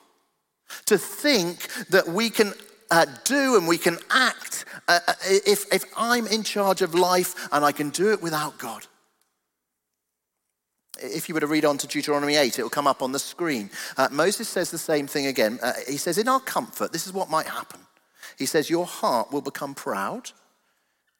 to 0.87 0.99
think 0.99 1.69
that 1.89 2.09
we 2.09 2.31
can 2.31 2.53
uh, 2.91 3.07
do 3.25 3.57
and 3.57 3.67
we 3.67 3.79
can 3.79 3.99
act 4.11 4.65
uh, 4.89 5.01
uh, 5.07 5.13
if, 5.25 5.73
if 5.73 5.85
I'm 5.97 6.27
in 6.27 6.43
charge 6.43 6.83
of 6.83 6.95
life 6.95 7.49
and 7.53 7.65
I 7.65 7.73
can 7.73 7.91
do 7.91 8.13
it 8.13 8.23
without 8.23 8.59
God. 8.59 8.87
If 11.01 11.29
you 11.29 11.35
were 11.35 11.41
to 11.41 11.47
read 11.47 11.65
on 11.65 11.79
to 11.79 11.87
Deuteronomy 11.87 12.37
8, 12.37 12.59
it 12.59 12.63
will 12.63 12.71
come 12.71 12.87
up 12.89 13.03
on 13.03 13.13
the 13.13 13.19
screen. 13.19 13.71
Uh, 13.97 14.09
Moses 14.11 14.49
says 14.49 14.71
the 14.71 14.79
same 14.79 15.07
thing 15.07 15.27
again. 15.27 15.59
Uh, 15.63 15.75
he 15.87 15.97
says, 15.97 16.19
In 16.19 16.29
our 16.29 16.41
comfort, 16.41 16.93
this 16.93 17.07
is 17.07 17.13
what 17.13 17.31
might 17.31 17.47
happen. 17.47 17.81
He 18.37 18.47
says, 18.47 18.71
Your 18.71 18.87
heart 18.87 19.33
will 19.33 19.43
become 19.43 19.75
proud 19.75 20.33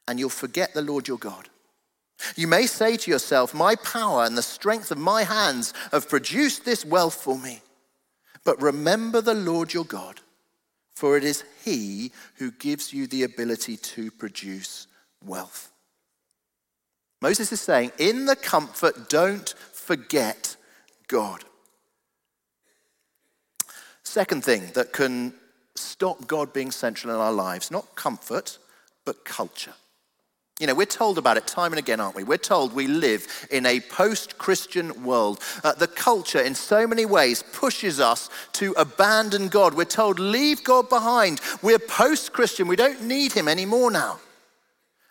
and 0.07 0.19
you'll 0.19 0.29
forget 0.29 0.73
the 0.73 0.81
Lord 0.81 1.07
your 1.07 1.17
God. 1.17 1.49
You 2.35 2.47
may 2.47 2.65
say 2.65 2.97
to 2.97 3.11
yourself, 3.11 3.53
My 3.53 3.75
power 3.75 4.25
and 4.25 4.37
the 4.37 4.41
strength 4.41 4.91
of 4.91 4.97
my 4.97 5.23
hands 5.23 5.73
have 5.91 6.09
produced 6.09 6.65
this 6.65 6.83
wealth 6.83 7.15
for 7.15 7.37
me. 7.37 7.61
But 8.43 8.61
remember 8.61 9.21
the 9.21 9.33
Lord 9.35 9.73
your 9.73 9.85
God 9.85 10.19
for 10.99 11.15
it 11.15 11.23
is 11.23 11.45
He 11.63 12.11
who 12.35 12.51
gives 12.51 12.91
you 12.93 13.07
the 13.07 13.23
ability 13.23 13.77
to 13.77 14.11
produce 14.11 14.85
wealth. 15.23 15.71
Moses 17.21 17.53
is 17.53 17.61
saying, 17.61 17.93
in 17.97 18.25
the 18.25 18.35
comfort, 18.35 19.09
don't 19.09 19.49
forget 19.71 20.57
God. 21.07 21.45
Second 24.03 24.43
thing 24.43 24.71
that 24.73 24.91
can 24.91 25.33
stop 25.75 26.27
God 26.27 26.51
being 26.51 26.69
central 26.71 27.13
in 27.13 27.19
our 27.21 27.31
lives, 27.31 27.71
not 27.71 27.95
comfort, 27.95 28.57
but 29.05 29.23
culture. 29.23 29.75
You 30.59 30.67
know, 30.67 30.75
we're 30.75 30.85
told 30.85 31.17
about 31.17 31.37
it 31.37 31.47
time 31.47 31.71
and 31.71 31.79
again, 31.79 32.01
aren't 32.01 32.15
we? 32.15 32.23
We're 32.23 32.37
told 32.37 32.73
we 32.73 32.85
live 32.85 33.47
in 33.49 33.65
a 33.65 33.79
post 33.79 34.37
Christian 34.37 35.05
world. 35.05 35.39
Uh, 35.63 35.71
the 35.71 35.87
culture, 35.87 36.41
in 36.41 36.53
so 36.53 36.85
many 36.85 37.05
ways, 37.05 37.43
pushes 37.53 38.01
us 38.01 38.29
to 38.53 38.73
abandon 38.73 39.47
God. 39.47 39.73
We're 39.73 39.85
told, 39.85 40.19
leave 40.19 40.61
God 40.65 40.89
behind. 40.89 41.39
We're 41.61 41.79
post 41.79 42.33
Christian. 42.33 42.67
We 42.67 42.75
don't 42.75 43.03
need 43.03 43.31
Him 43.31 43.47
anymore 43.47 43.89
now. 43.89 44.19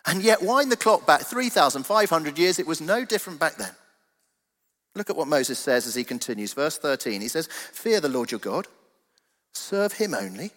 And 0.05 0.21
yet, 0.21 0.43
wind 0.43 0.71
the 0.71 0.77
clock 0.77 1.07
back 1.07 1.21
3,500 1.21 2.37
years, 2.37 2.59
it 2.59 2.67
was 2.67 2.79
no 2.79 3.03
different 3.03 3.39
back 3.39 3.55
then. 3.55 3.71
Look 4.95 5.09
at 5.09 5.15
what 5.15 5.27
Moses 5.27 5.57
says 5.57 5.87
as 5.87 5.95
he 5.95 6.03
continues. 6.03 6.53
Verse 6.53 6.77
13 6.77 7.21
he 7.21 7.27
says, 7.27 7.47
Fear 7.47 8.01
the 8.01 8.09
Lord 8.09 8.31
your 8.31 8.39
God, 8.39 8.67
serve 9.53 9.93
Him 9.93 10.13
only, 10.13 10.51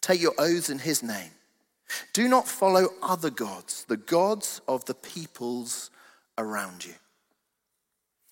take 0.00 0.20
your 0.20 0.34
oaths 0.38 0.70
in 0.70 0.78
His 0.78 1.02
name. 1.02 1.30
Do 2.12 2.28
not 2.28 2.46
follow 2.46 2.88
other 3.02 3.30
gods, 3.30 3.84
the 3.84 3.96
gods 3.96 4.60
of 4.68 4.84
the 4.84 4.94
peoples 4.94 5.90
around 6.36 6.84
you. 6.84 6.94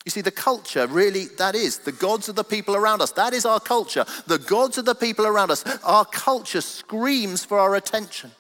You 0.05 0.11
see, 0.11 0.21
the 0.21 0.31
culture 0.31 0.87
really, 0.87 1.25
that 1.39 1.57
is, 1.57 1.79
the 1.79 1.91
gods 1.91 2.29
of 2.29 2.37
the 2.37 2.45
people 2.45 2.77
around 2.77 3.03
us. 3.03 3.11
That 3.13 3.33
is 3.35 3.45
our 3.45 3.59
culture. 3.59 4.05
The 4.29 4.39
gods 4.39 4.79
of 4.79 4.85
the 4.85 4.95
people 4.95 5.27
around 5.27 5.51
us. 5.51 5.65
Our 5.83 6.05
culture 6.05 6.61
screams 6.61 7.45
for 7.45 7.59
our 7.59 7.75
attention. 7.75 8.31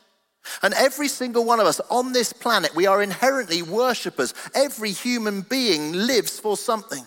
And 0.62 0.74
every 0.74 1.08
single 1.08 1.44
one 1.44 1.58
of 1.58 1.66
us 1.66 1.80
on 1.90 2.12
this 2.12 2.32
planet, 2.32 2.74
we 2.76 2.86
are 2.86 3.02
inherently 3.02 3.62
worshippers. 3.62 4.32
Every 4.54 4.92
human 4.92 5.42
being 5.42 5.92
lives 5.92 6.38
for 6.38 6.56
something. 6.56 7.04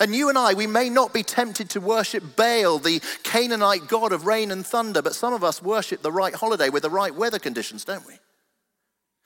And 0.00 0.14
you 0.14 0.28
and 0.28 0.38
I, 0.38 0.54
we 0.54 0.66
may 0.66 0.88
not 0.88 1.12
be 1.12 1.22
tempted 1.22 1.70
to 1.70 1.80
worship 1.80 2.36
Baal, 2.36 2.78
the 2.78 3.00
Canaanite 3.22 3.88
god 3.88 4.12
of 4.12 4.26
rain 4.26 4.50
and 4.50 4.66
thunder, 4.66 5.02
but 5.02 5.14
some 5.14 5.32
of 5.32 5.44
us 5.44 5.62
worship 5.62 6.02
the 6.02 6.12
right 6.12 6.34
holiday 6.34 6.68
with 6.68 6.82
the 6.82 6.90
right 6.90 7.14
weather 7.14 7.38
conditions, 7.38 7.84
don't 7.84 8.06
we? 8.06 8.14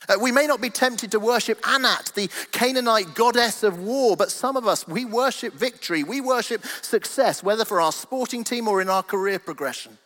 Uh, 0.09 0.17
we 0.21 0.33
may 0.33 0.47
not 0.47 0.61
be 0.61 0.71
tempted 0.71 1.11
to 1.11 1.21
worship 1.21 1.61
Anat, 1.69 2.13
the 2.15 2.31
Canaanite 2.53 3.15
goddess 3.15 3.63
of 3.63 3.81
war, 3.81 4.17
but 4.17 4.31
some 4.31 4.57
of 4.57 4.67
us, 4.67 4.89
we 4.89 5.05
worship 5.05 5.53
victory. 5.55 6.05
We 6.05 6.21
worship 6.21 6.65
success, 6.81 7.43
whether 7.43 7.65
for 7.65 7.81
our 7.81 7.93
sporting 7.93 8.45
team 8.45 8.67
or 8.67 8.81
in 8.81 8.89
our 8.89 9.03
career 9.03 9.39
progression. 9.39 9.99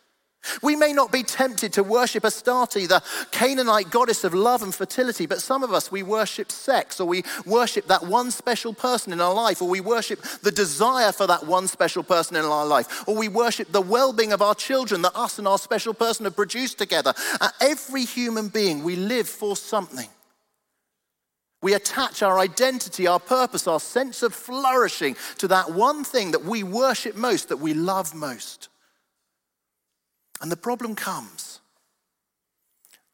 We 0.63 0.77
may 0.77 0.93
not 0.93 1.13
be 1.13 1.23
tempted 1.23 1.73
to 1.75 1.83
worship 1.83 2.25
Astarte, 2.25 2.89
the 2.89 3.03
Canaanite 3.31 3.91
goddess 3.91 4.25
of 4.25 4.35
love 4.35 4.63
and 4.63 4.75
fertility, 4.75 5.27
but 5.27 5.41
some 5.41 5.63
of 5.63 5.73
us, 5.73 5.91
we 5.91 6.03
worship 6.03 6.51
sex, 6.51 7.01
or 7.01 7.07
we 7.07 7.25
worship 7.45 7.87
that 7.89 8.07
one 8.07 8.31
special 8.31 8.73
person 8.73 9.13
in 9.13 9.21
our 9.21 9.35
life, 9.35 9.63
or 9.63 9.69
we 9.69 9.81
worship 9.81 10.21
the 10.43 10.53
desire 10.53 11.13
for 11.13 11.27
that 11.27 11.47
one 11.47 11.69
special 11.69 12.03
person 12.03 12.37
in 12.37 12.45
our 12.45 12.67
life, 12.67 13.07
or 13.09 13.15
we 13.15 13.29
worship 13.29 13.73
the 13.73 13.81
well 13.81 14.13
being 14.13 14.33
of 14.33 14.43
our 14.43 14.55
children 14.55 15.03
that 15.03 15.17
us 15.17 15.39
and 15.39 15.49
our 15.49 15.59
special 15.59 15.95
person 15.95 16.25
have 16.25 16.37
produced 16.37 16.79
together. 16.79 17.15
Every 17.61 18.05
human 18.05 18.49
being, 18.49 18.83
we 18.83 18.97
live 18.97 19.29
for 19.29 19.57
something. 19.57 20.09
We 21.63 21.73
attach 21.73 22.23
our 22.23 22.39
identity, 22.39 23.07
our 23.07 23.19
purpose, 23.19 23.67
our 23.67 23.81
sense 23.81 24.23
of 24.23 24.35
flourishing 24.35 25.17
to 25.39 25.49
that 25.49 25.73
one 25.73 26.05
thing 26.05 26.33
that 26.33 26.45
we 26.45 26.63
worship 26.63 27.17
most, 27.17 27.49
that 27.49 27.57
we 27.57 27.73
love 27.73 28.15
most. 28.15 28.69
And 30.45 30.53
the 30.53 30.59
problem 30.59 30.95
comes 30.95 31.61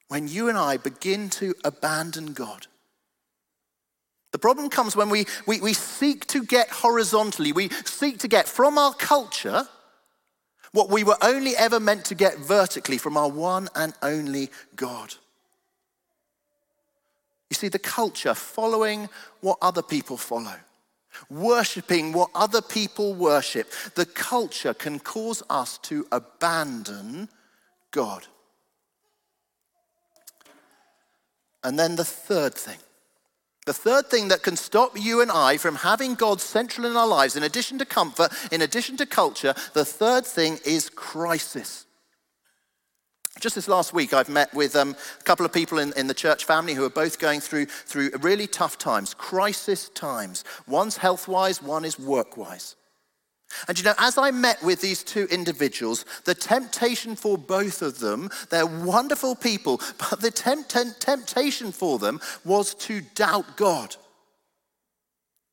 when 0.09 0.27
you 0.27 0.49
and 0.49 0.59
I 0.59 0.79
begin 0.79 1.31
to 1.31 1.55
abandon 1.63 2.33
God. 2.33 2.67
The 4.33 4.39
problem 4.41 4.69
comes 4.69 4.97
when 4.97 5.11
we, 5.11 5.27
we, 5.47 5.61
we 5.61 5.73
seek 5.73 6.27
to 6.27 6.43
get 6.43 6.71
horizontally, 6.71 7.53
we 7.53 7.69
seek 7.85 8.19
to 8.19 8.27
get 8.27 8.49
from 8.49 8.79
our 8.79 8.93
culture 8.95 9.69
what 10.73 10.91
we 10.91 11.05
were 11.05 11.19
only 11.23 11.57
ever 11.57 11.79
meant 11.79 12.05
to 12.07 12.17
get 12.17 12.37
vertically 12.37 12.99
from 12.99 13.17
our 13.17 13.31
one 13.31 13.69
and 13.77 13.95
only 14.03 14.51
God. 14.75 15.15
You 17.49 17.55
see, 17.55 17.69
the 17.69 17.79
culture 17.79 18.35
following 18.35 19.09
what 19.41 19.59
other 19.63 19.83
people 19.83 20.17
follow, 20.17 20.57
worshipping 21.29 22.13
what 22.13 22.31
other 22.35 22.63
people 22.63 23.15
worship, 23.15 23.71
the 23.95 24.07
culture 24.07 24.75
can 24.75 24.99
cause 24.99 25.43
us 25.51 25.79
to 25.79 26.07
abandon 26.13 27.29
God. 27.91 28.27
And 31.63 31.79
then 31.79 31.97
the 31.97 32.05
third 32.05 32.55
thing 32.55 32.79
the 33.67 33.75
third 33.75 34.07
thing 34.07 34.29
that 34.29 34.43
can 34.43 34.57
stop 34.57 34.99
you 34.99 35.21
and 35.21 35.31
I 35.31 35.57
from 35.57 35.77
having 35.77 36.15
God 36.15 36.41
central 36.41 36.87
in 36.87 36.97
our 36.97 37.07
lives, 37.07 37.37
in 37.37 37.45
addition 37.45 37.79
to 37.79 37.85
comfort, 37.85 38.33
in 38.51 38.63
addition 38.63 38.97
to 38.97 39.07
culture, 39.07 39.55
the 39.75 39.85
third 39.85 40.27
thing 40.27 40.59
is 40.65 40.91
crisis. 40.91 41.87
Just 43.39 43.55
this 43.55 43.69
last 43.69 43.93
week, 43.95 44.13
I've 44.13 44.29
met 44.29 44.53
with 44.53 44.75
um, 44.75 44.97
a 45.21 45.23
couple 45.23 45.47
of 45.47 45.53
people 45.53 45.79
in, 45.79 45.93
in 45.97 46.09
the 46.09 46.15
church 46.15 46.45
family 46.45 46.75
who 46.75 46.85
are 46.85 46.91
both 46.91 47.21
going 47.21 47.41
through, 47.41 47.67
through 47.67 48.11
really 48.21 48.49
tough 48.49 48.77
times, 48.77 49.15
crisis 49.15 49.89
times. 49.91 50.43
One's 50.67 50.97
health 50.97 51.29
wise, 51.29 51.63
one 51.63 51.85
is 51.85 51.99
work 51.99 52.37
wise. 52.37 52.75
And 53.69 53.79
you 53.79 53.85
know, 53.85 53.95
as 53.99 54.19
I 54.19 54.31
met 54.31 54.63
with 54.63 54.81
these 54.81 55.03
two 55.03 55.27
individuals, 55.31 56.05
the 56.25 56.35
temptation 56.35 57.17
for 57.17 57.39
both 57.39 57.83
of 57.83 58.01
them, 58.01 58.31
they're 58.51 58.67
wonderful 58.67 59.35
people, 59.37 59.81
but 60.11 60.21
the 60.21 60.31
tempt- 60.31 61.01
temptation 61.01 61.73
for 61.73 61.99
them 61.99 62.21
was 62.45 62.75
to 62.75 63.01
doubt 63.15 63.57
God. 63.57 63.97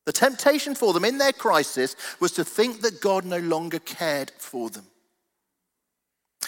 The 0.06 0.14
temptation 0.14 0.74
for 0.74 0.94
them 0.94 1.06
in 1.06 1.18
their 1.18 1.34
crisis 1.34 1.96
was 2.20 2.32
to 2.34 2.46
think 2.46 2.82
that 2.82 3.02
God 3.02 3.26
no 3.26 3.40
longer 3.40 3.80
cared 3.80 4.32
for 4.38 4.70
them. 4.70 4.86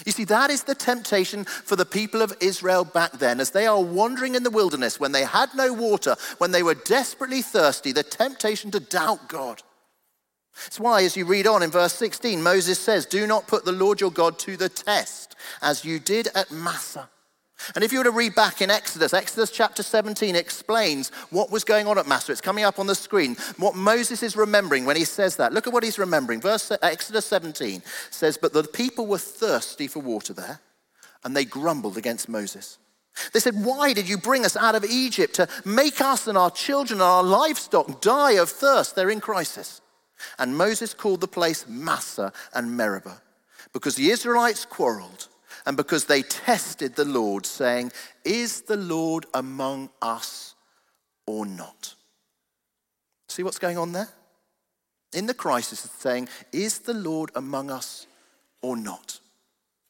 You 0.06 0.12
see, 0.12 0.26
that 0.26 0.50
is 0.50 0.64
the 0.64 0.76
temptation 0.76 1.46
for 1.46 1.76
the 1.76 1.86
people 1.86 2.22
of 2.22 2.36
Israel 2.40 2.84
back 2.86 3.14
then 3.14 3.40
as 3.40 3.52
they 3.52 3.68
are 3.68 3.82
wandering 3.82 4.36
in 4.36 4.44
the 4.44 4.50
wilderness 4.50 5.00
when 5.00 5.12
they 5.12 5.24
had 5.24 5.50
no 5.56 5.74
water, 5.74 6.16
when 6.38 6.52
they 6.52 6.64
were 6.64 6.76
desperately 6.76 7.42
thirsty, 7.42 7.92
the 7.92 8.04
temptation 8.04 8.72
to 8.72 8.80
doubt 8.80 9.28
God. 9.28 9.62
That's 10.66 10.80
why, 10.80 11.04
as 11.04 11.16
you 11.16 11.26
read 11.26 11.48
on 11.48 11.64
in 11.64 11.72
verse 11.72 11.94
16, 11.94 12.42
Moses 12.42 12.80
says, 12.80 13.06
Do 13.06 13.26
not 13.26 13.48
put 13.48 13.64
the 13.66 13.72
Lord 13.72 14.02
your 14.02 14.12
God 14.12 14.38
to 14.40 14.58
the 14.58 14.70
test, 14.70 15.36
as 15.62 15.86
you 15.86 16.00
did 16.00 16.28
at 16.36 16.52
Massah. 16.52 17.10
And 17.76 17.84
if 17.84 17.92
you 17.92 18.00
were 18.00 18.06
to 18.06 18.12
read 18.12 18.36
back 18.36 18.62
in 18.62 18.72
Exodus, 18.72 19.14
Exodus 19.14 19.52
chapter 19.52 19.84
17 19.84 20.36
explains 20.36 21.10
what 21.30 21.52
was 21.52 21.64
going 21.64 21.88
on 21.88 21.98
at 21.98 22.08
Massah. 22.08 22.32
It's 22.32 22.42
coming 22.42 22.64
up 22.64 22.80
on 22.80 22.88
the 22.88 22.96
screen. 22.96 23.36
What 23.58 23.76
Moses 23.76 24.24
is 24.24 24.36
remembering 24.36 24.86
when 24.86 24.96
he 24.96 25.06
says 25.06 25.36
that. 25.38 25.54
Look 25.54 25.68
at 25.68 25.74
what 25.74 25.84
he's 25.84 26.00
remembering. 26.00 26.42
Verse 26.42 26.72
uh, 26.72 26.78
Exodus 26.82 27.26
17 27.26 27.82
says, 28.10 28.38
But 28.38 28.54
the 28.54 28.64
people 28.64 29.08
were 29.08 29.18
thirsty 29.18 29.88
for 29.88 30.00
water 30.00 30.34
there, 30.34 30.60
and 31.24 31.36
they 31.36 31.46
grumbled 31.46 31.98
against 31.98 32.30
Moses. 32.30 32.78
They 33.34 33.40
said, 33.40 33.56
Why 33.56 33.94
did 33.94 34.08
you 34.08 34.18
bring 34.18 34.46
us 34.46 34.56
out 34.56 34.76
of 34.76 34.86
Egypt 34.86 35.36
to 35.36 35.48
make 35.66 36.02
us 36.02 36.28
and 36.28 36.38
our 36.38 36.52
children 36.52 37.00
and 37.00 37.04
our 37.04 37.24
livestock 37.24 38.02
die 38.02 38.34
of 38.34 38.50
thirst? 38.50 38.96
They're 38.96 39.10
in 39.10 39.22
crisis. 39.22 39.82
And 40.38 40.58
Moses 40.58 40.94
called 40.94 41.22
the 41.22 41.28
place 41.28 41.66
Massah 41.68 42.34
and 42.54 42.76
Meribah 42.76 43.22
because 43.74 43.96
the 43.96 44.10
Israelites 44.10 44.66
quarreled 44.66 45.29
and 45.66 45.78
because 45.78 46.06
they 46.06 46.22
tested 46.22 46.96
the 46.96 47.06
Lord, 47.06 47.46
saying, 47.46 47.92
Is 48.24 48.62
the 48.62 48.78
Lord 48.78 49.26
among 49.34 49.90
us 50.02 50.56
or 51.26 51.46
not? 51.46 51.96
See 53.28 53.44
what's 53.44 53.60
going 53.60 53.78
on 53.78 53.92
there? 53.92 54.10
In 55.14 55.26
the 55.26 55.34
crisis, 55.34 55.86
it's 55.86 55.94
saying, 55.96 56.30
Is 56.52 56.80
the 56.80 56.94
Lord 56.94 57.32
among 57.36 57.72
us 57.72 58.08
or 58.62 58.78
not? 58.78 59.20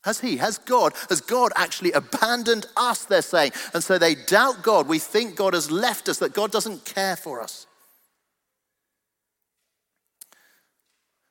Has 0.03 0.21
he, 0.21 0.37
has 0.37 0.57
God, 0.57 0.93
has 1.09 1.19
God 1.19 1.51
actually 1.55 1.91
abandoned 1.91 2.67
us, 2.77 3.03
they're 3.03 3.21
saying? 3.21 3.51
And 3.73 3.83
so 3.83 3.97
they 3.97 4.15
doubt 4.15 4.63
God. 4.63 4.87
We 4.87 4.99
think 4.99 5.35
God 5.35 5.53
has 5.53 5.69
left 5.69 6.07
us, 6.07 6.19
that 6.19 6.33
God 6.33 6.51
doesn't 6.51 6.85
care 6.85 7.17
for 7.17 7.41
us. 7.41 7.67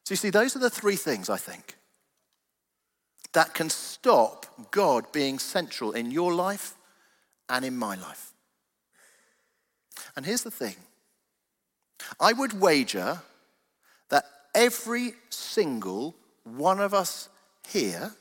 So 0.05 0.12
you 0.12 0.16
see, 0.16 0.31
those 0.31 0.55
are 0.55 0.61
the 0.61 0.70
three 0.70 0.96
things, 0.96 1.31
I 1.31 1.38
think, 1.38 1.77
that 3.32 3.54
can 3.54 3.70
stop 3.70 4.46
God 4.70 5.12
being 5.12 5.38
central 5.38 5.92
in 5.92 6.10
your 6.10 6.32
life 6.32 6.74
and 7.48 7.64
in 7.64 7.76
my 7.76 7.94
life. 7.94 8.32
And 10.16 10.24
here's 10.24 10.42
the 10.42 10.50
thing 10.50 10.76
I 12.18 12.32
would 12.32 12.60
wager 12.60 13.20
that 14.08 14.24
every 14.54 15.12
single 15.30 16.14
one 16.44 16.80
of 16.80 16.94
us 16.94 17.28
here 17.68 18.12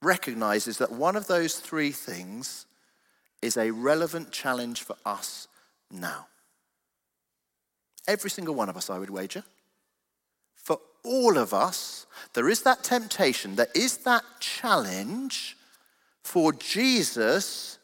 recognizes 0.00 0.78
that 0.78 0.92
one 0.92 1.16
of 1.16 1.26
those 1.26 1.56
three 1.56 1.90
things 1.90 2.66
is 3.42 3.56
a 3.56 3.70
relevant 3.70 4.30
challenge 4.30 4.82
for 4.82 4.96
us 5.04 5.48
now. 5.90 6.26
Every 8.06 8.30
single 8.30 8.54
one 8.54 8.68
of 8.68 8.76
us, 8.76 8.90
I 8.90 8.98
would 8.98 9.10
wager 9.10 9.44
all 11.04 11.38
of 11.38 11.52
us, 11.54 12.06
there 12.32 12.48
is 12.48 12.62
that 12.62 12.82
temptation, 12.82 13.56
there 13.56 13.68
is 13.74 13.98
that 13.98 14.24
challenge 14.40 15.56
for 16.22 16.52
Jesus 16.52 17.78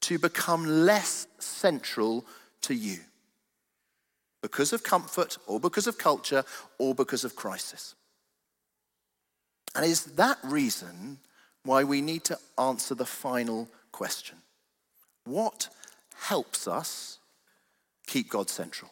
to 0.00 0.18
become 0.18 0.66
less 0.66 1.26
central 1.38 2.24
to 2.62 2.74
you 2.74 2.98
because 4.42 4.72
of 4.72 4.82
comfort 4.82 5.38
or 5.46 5.60
because 5.60 5.86
of 5.86 5.96
culture 5.96 6.44
or 6.78 6.94
because 6.94 7.24
of 7.24 7.36
crisis. 7.36 7.94
And 9.74 9.84
is 9.84 10.04
that 10.04 10.38
reason 10.44 11.18
why 11.64 11.84
we 11.84 12.00
need 12.00 12.24
to 12.24 12.38
answer 12.58 12.94
the 12.94 13.06
final 13.06 13.68
question? 13.92 14.36
What 15.24 15.68
helps 16.14 16.68
us 16.68 17.18
keep 18.06 18.28
God 18.28 18.50
central? 18.50 18.90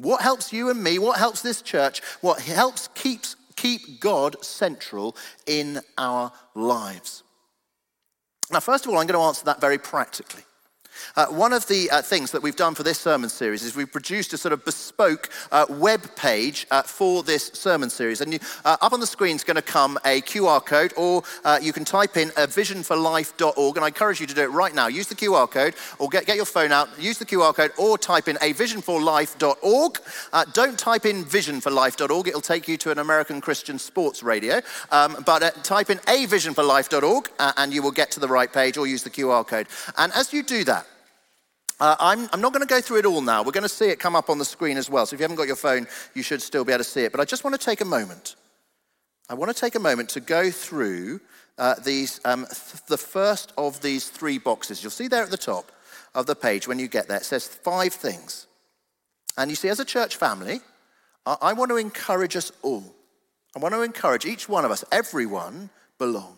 What 0.00 0.22
helps 0.22 0.52
you 0.52 0.70
and 0.70 0.82
me, 0.82 0.98
what 0.98 1.18
helps 1.18 1.42
this 1.42 1.60
church, 1.60 2.00
what 2.22 2.40
helps 2.40 2.88
keeps, 2.94 3.36
keep 3.56 4.00
God 4.00 4.42
central 4.42 5.14
in 5.46 5.80
our 5.98 6.32
lives? 6.54 7.22
Now, 8.50 8.60
first 8.60 8.86
of 8.86 8.90
all, 8.90 8.98
I'm 8.98 9.06
going 9.06 9.20
to 9.20 9.26
answer 9.26 9.44
that 9.44 9.60
very 9.60 9.78
practically. 9.78 10.42
Uh, 11.16 11.26
one 11.26 11.52
of 11.52 11.66
the 11.68 11.90
uh, 11.90 12.02
things 12.02 12.30
that 12.30 12.42
we've 12.42 12.56
done 12.56 12.74
for 12.74 12.82
this 12.82 12.98
sermon 12.98 13.28
series 13.28 13.62
is 13.62 13.74
we've 13.74 13.92
produced 13.92 14.32
a 14.32 14.38
sort 14.38 14.52
of 14.52 14.64
bespoke 14.64 15.30
uh, 15.52 15.66
web 15.68 16.02
page 16.16 16.66
uh, 16.70 16.82
for 16.82 17.22
this 17.22 17.48
sermon 17.48 17.90
series. 17.90 18.20
And 18.20 18.34
you, 18.34 18.38
uh, 18.64 18.76
up 18.80 18.92
on 18.92 19.00
the 19.00 19.06
screen 19.06 19.36
is 19.36 19.44
going 19.44 19.56
to 19.56 19.62
come 19.62 19.98
a 20.04 20.20
QR 20.22 20.64
code, 20.64 20.92
or 20.96 21.22
uh, 21.44 21.58
you 21.60 21.72
can 21.72 21.84
type 21.84 22.16
in 22.16 22.28
a 22.30 22.46
visionforlife.org. 22.46 23.76
And 23.76 23.84
I 23.84 23.88
encourage 23.88 24.20
you 24.20 24.26
to 24.26 24.34
do 24.34 24.42
it 24.42 24.50
right 24.50 24.74
now. 24.74 24.86
Use 24.86 25.08
the 25.08 25.14
QR 25.14 25.50
code, 25.50 25.74
or 25.98 26.08
get, 26.08 26.26
get 26.26 26.36
your 26.36 26.44
phone 26.44 26.72
out, 26.72 26.88
use 26.98 27.18
the 27.18 27.26
QR 27.26 27.54
code, 27.54 27.72
or 27.78 27.98
type 27.98 28.28
in 28.28 28.36
a 28.36 28.52
visionforlife.org. 28.54 29.98
don't 30.52 30.78
type 30.78 31.06
in 31.06 31.24
visionforlife.org, 31.24 32.28
it'll 32.28 32.40
take 32.40 32.68
you 32.68 32.76
to 32.78 32.90
an 32.90 32.98
American 32.98 33.40
Christian 33.40 33.78
sports 33.78 34.22
radio. 34.22 34.60
Um, 34.90 35.22
but 35.24 35.64
type 35.64 35.90
in 35.90 35.98
a 36.08 36.26
visionforlife.org, 36.26 37.30
and 37.38 37.72
you 37.72 37.82
will 37.82 37.90
get 37.90 38.10
to 38.12 38.20
the 38.20 38.28
right 38.28 38.52
page, 38.52 38.76
or 38.76 38.86
use 38.86 39.02
the 39.02 39.10
QR 39.10 39.46
code. 39.46 39.66
And 39.96 40.12
as 40.12 40.32
you 40.32 40.42
do 40.42 40.64
that, 40.64 40.86
uh, 41.80 41.96
I'm, 41.98 42.28
I'm, 42.32 42.40
not 42.40 42.52
going 42.52 42.66
to 42.66 42.72
go 42.72 42.80
through 42.80 42.98
it 42.98 43.06
all 43.06 43.22
now. 43.22 43.42
We're 43.42 43.52
going 43.52 43.62
to 43.62 43.68
see 43.68 43.86
it 43.86 43.98
come 43.98 44.14
up 44.14 44.28
on 44.28 44.38
the 44.38 44.44
screen 44.44 44.76
as 44.76 44.90
well. 44.90 45.06
So 45.06 45.14
if 45.14 45.20
you 45.20 45.24
haven't 45.24 45.38
got 45.38 45.46
your 45.46 45.56
phone, 45.56 45.86
you 46.14 46.22
should 46.22 46.42
still 46.42 46.64
be 46.64 46.72
able 46.72 46.84
to 46.84 46.90
see 46.90 47.04
it. 47.04 47.12
But 47.12 47.20
I 47.20 47.24
just 47.24 47.42
want 47.42 47.58
to 47.58 47.64
take 47.64 47.80
a 47.80 47.86
moment. 47.86 48.36
I 49.30 49.34
want 49.34 49.54
to 49.54 49.58
take 49.58 49.74
a 49.74 49.80
moment 49.80 50.10
to 50.10 50.20
go 50.20 50.50
through 50.50 51.20
uh, 51.56 51.76
these, 51.84 52.20
um, 52.24 52.46
th- 52.46 52.84
the 52.86 52.98
first 52.98 53.52
of 53.56 53.80
these 53.80 54.08
three 54.08 54.38
boxes. 54.38 54.82
You'll 54.82 54.90
see 54.90 55.08
there 55.08 55.22
at 55.22 55.30
the 55.30 55.36
top 55.36 55.72
of 56.14 56.26
the 56.26 56.34
page 56.34 56.68
when 56.68 56.78
you 56.78 56.88
get 56.88 57.08
there, 57.08 57.18
it 57.18 57.24
says 57.24 57.46
five 57.46 57.92
things. 57.94 58.46
And 59.38 59.50
you 59.50 59.54
see, 59.54 59.68
as 59.68 59.80
a 59.80 59.84
church 59.84 60.16
family, 60.16 60.60
I, 61.24 61.36
I 61.40 61.52
want 61.52 61.70
to 61.70 61.76
encourage 61.76 62.36
us 62.36 62.52
all. 62.62 62.84
I 63.56 63.58
want 63.58 63.74
to 63.74 63.82
encourage 63.82 64.26
each 64.26 64.48
one 64.48 64.64
of 64.64 64.70
us, 64.70 64.84
everyone 64.92 65.70
belong. 65.98 66.36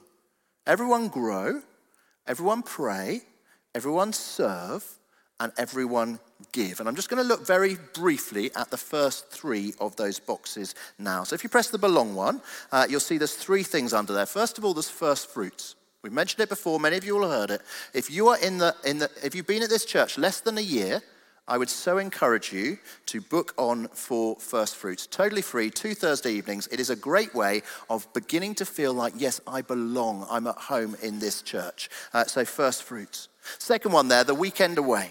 Everyone 0.66 1.08
grow, 1.08 1.62
everyone 2.26 2.62
pray, 2.62 3.22
everyone 3.74 4.12
serve, 4.12 4.84
and 5.42 5.52
everyone 5.58 6.20
give. 6.52 6.78
And 6.78 6.88
I'm 6.88 6.94
just 6.94 7.08
going 7.08 7.20
to 7.20 7.28
look 7.28 7.44
very 7.44 7.76
briefly 7.94 8.52
at 8.54 8.70
the 8.70 8.76
first 8.76 9.28
three 9.28 9.74
of 9.80 9.96
those 9.96 10.20
boxes 10.20 10.76
now. 10.98 11.24
So 11.24 11.34
if 11.34 11.42
you 11.42 11.50
press 11.50 11.68
the 11.68 11.78
belong 11.78 12.14
one, 12.14 12.40
uh, 12.70 12.86
you'll 12.88 13.00
see 13.00 13.18
there's 13.18 13.34
three 13.34 13.64
things 13.64 13.92
under 13.92 14.12
there. 14.12 14.26
First 14.26 14.56
of 14.56 14.64
all, 14.64 14.72
there's 14.72 14.88
first 14.88 15.28
fruits. 15.30 15.74
We've 16.02 16.12
mentioned 16.12 16.42
it 16.42 16.48
before, 16.48 16.78
many 16.78 16.96
of 16.96 17.04
you 17.04 17.14
will 17.16 17.28
have 17.28 17.40
heard 17.40 17.50
it. 17.50 17.62
If 17.92 18.08
you 18.08 18.28
are 18.28 18.38
in 18.38 18.58
the, 18.58 18.74
in 18.84 18.98
the 18.98 19.10
if 19.22 19.34
you've 19.34 19.46
been 19.46 19.62
at 19.62 19.68
this 19.68 19.84
church 19.84 20.16
less 20.16 20.40
than 20.40 20.58
a 20.58 20.62
year, 20.62 21.02
I 21.48 21.58
would 21.58 21.70
so 21.70 21.98
encourage 21.98 22.52
you 22.52 22.78
to 23.06 23.20
book 23.20 23.52
on 23.58 23.88
for 23.88 24.36
First 24.36 24.76
Fruits. 24.76 25.08
Totally 25.08 25.42
free, 25.42 25.70
two 25.70 25.94
Thursday 25.94 26.32
evenings. 26.32 26.68
It 26.70 26.78
is 26.78 26.90
a 26.90 26.96
great 26.96 27.34
way 27.34 27.62
of 27.90 28.12
beginning 28.12 28.54
to 28.56 28.64
feel 28.64 28.94
like, 28.94 29.14
yes, 29.16 29.40
I 29.46 29.62
belong. 29.62 30.24
I'm 30.30 30.46
at 30.46 30.56
home 30.56 30.96
in 31.02 31.18
this 31.18 31.42
church. 31.42 31.90
Uh, 32.14 32.24
so, 32.24 32.44
First 32.44 32.84
Fruits. 32.84 33.28
Second 33.58 33.92
one 33.92 34.06
there, 34.06 34.22
the 34.22 34.34
weekend 34.34 34.78
away. 34.78 35.10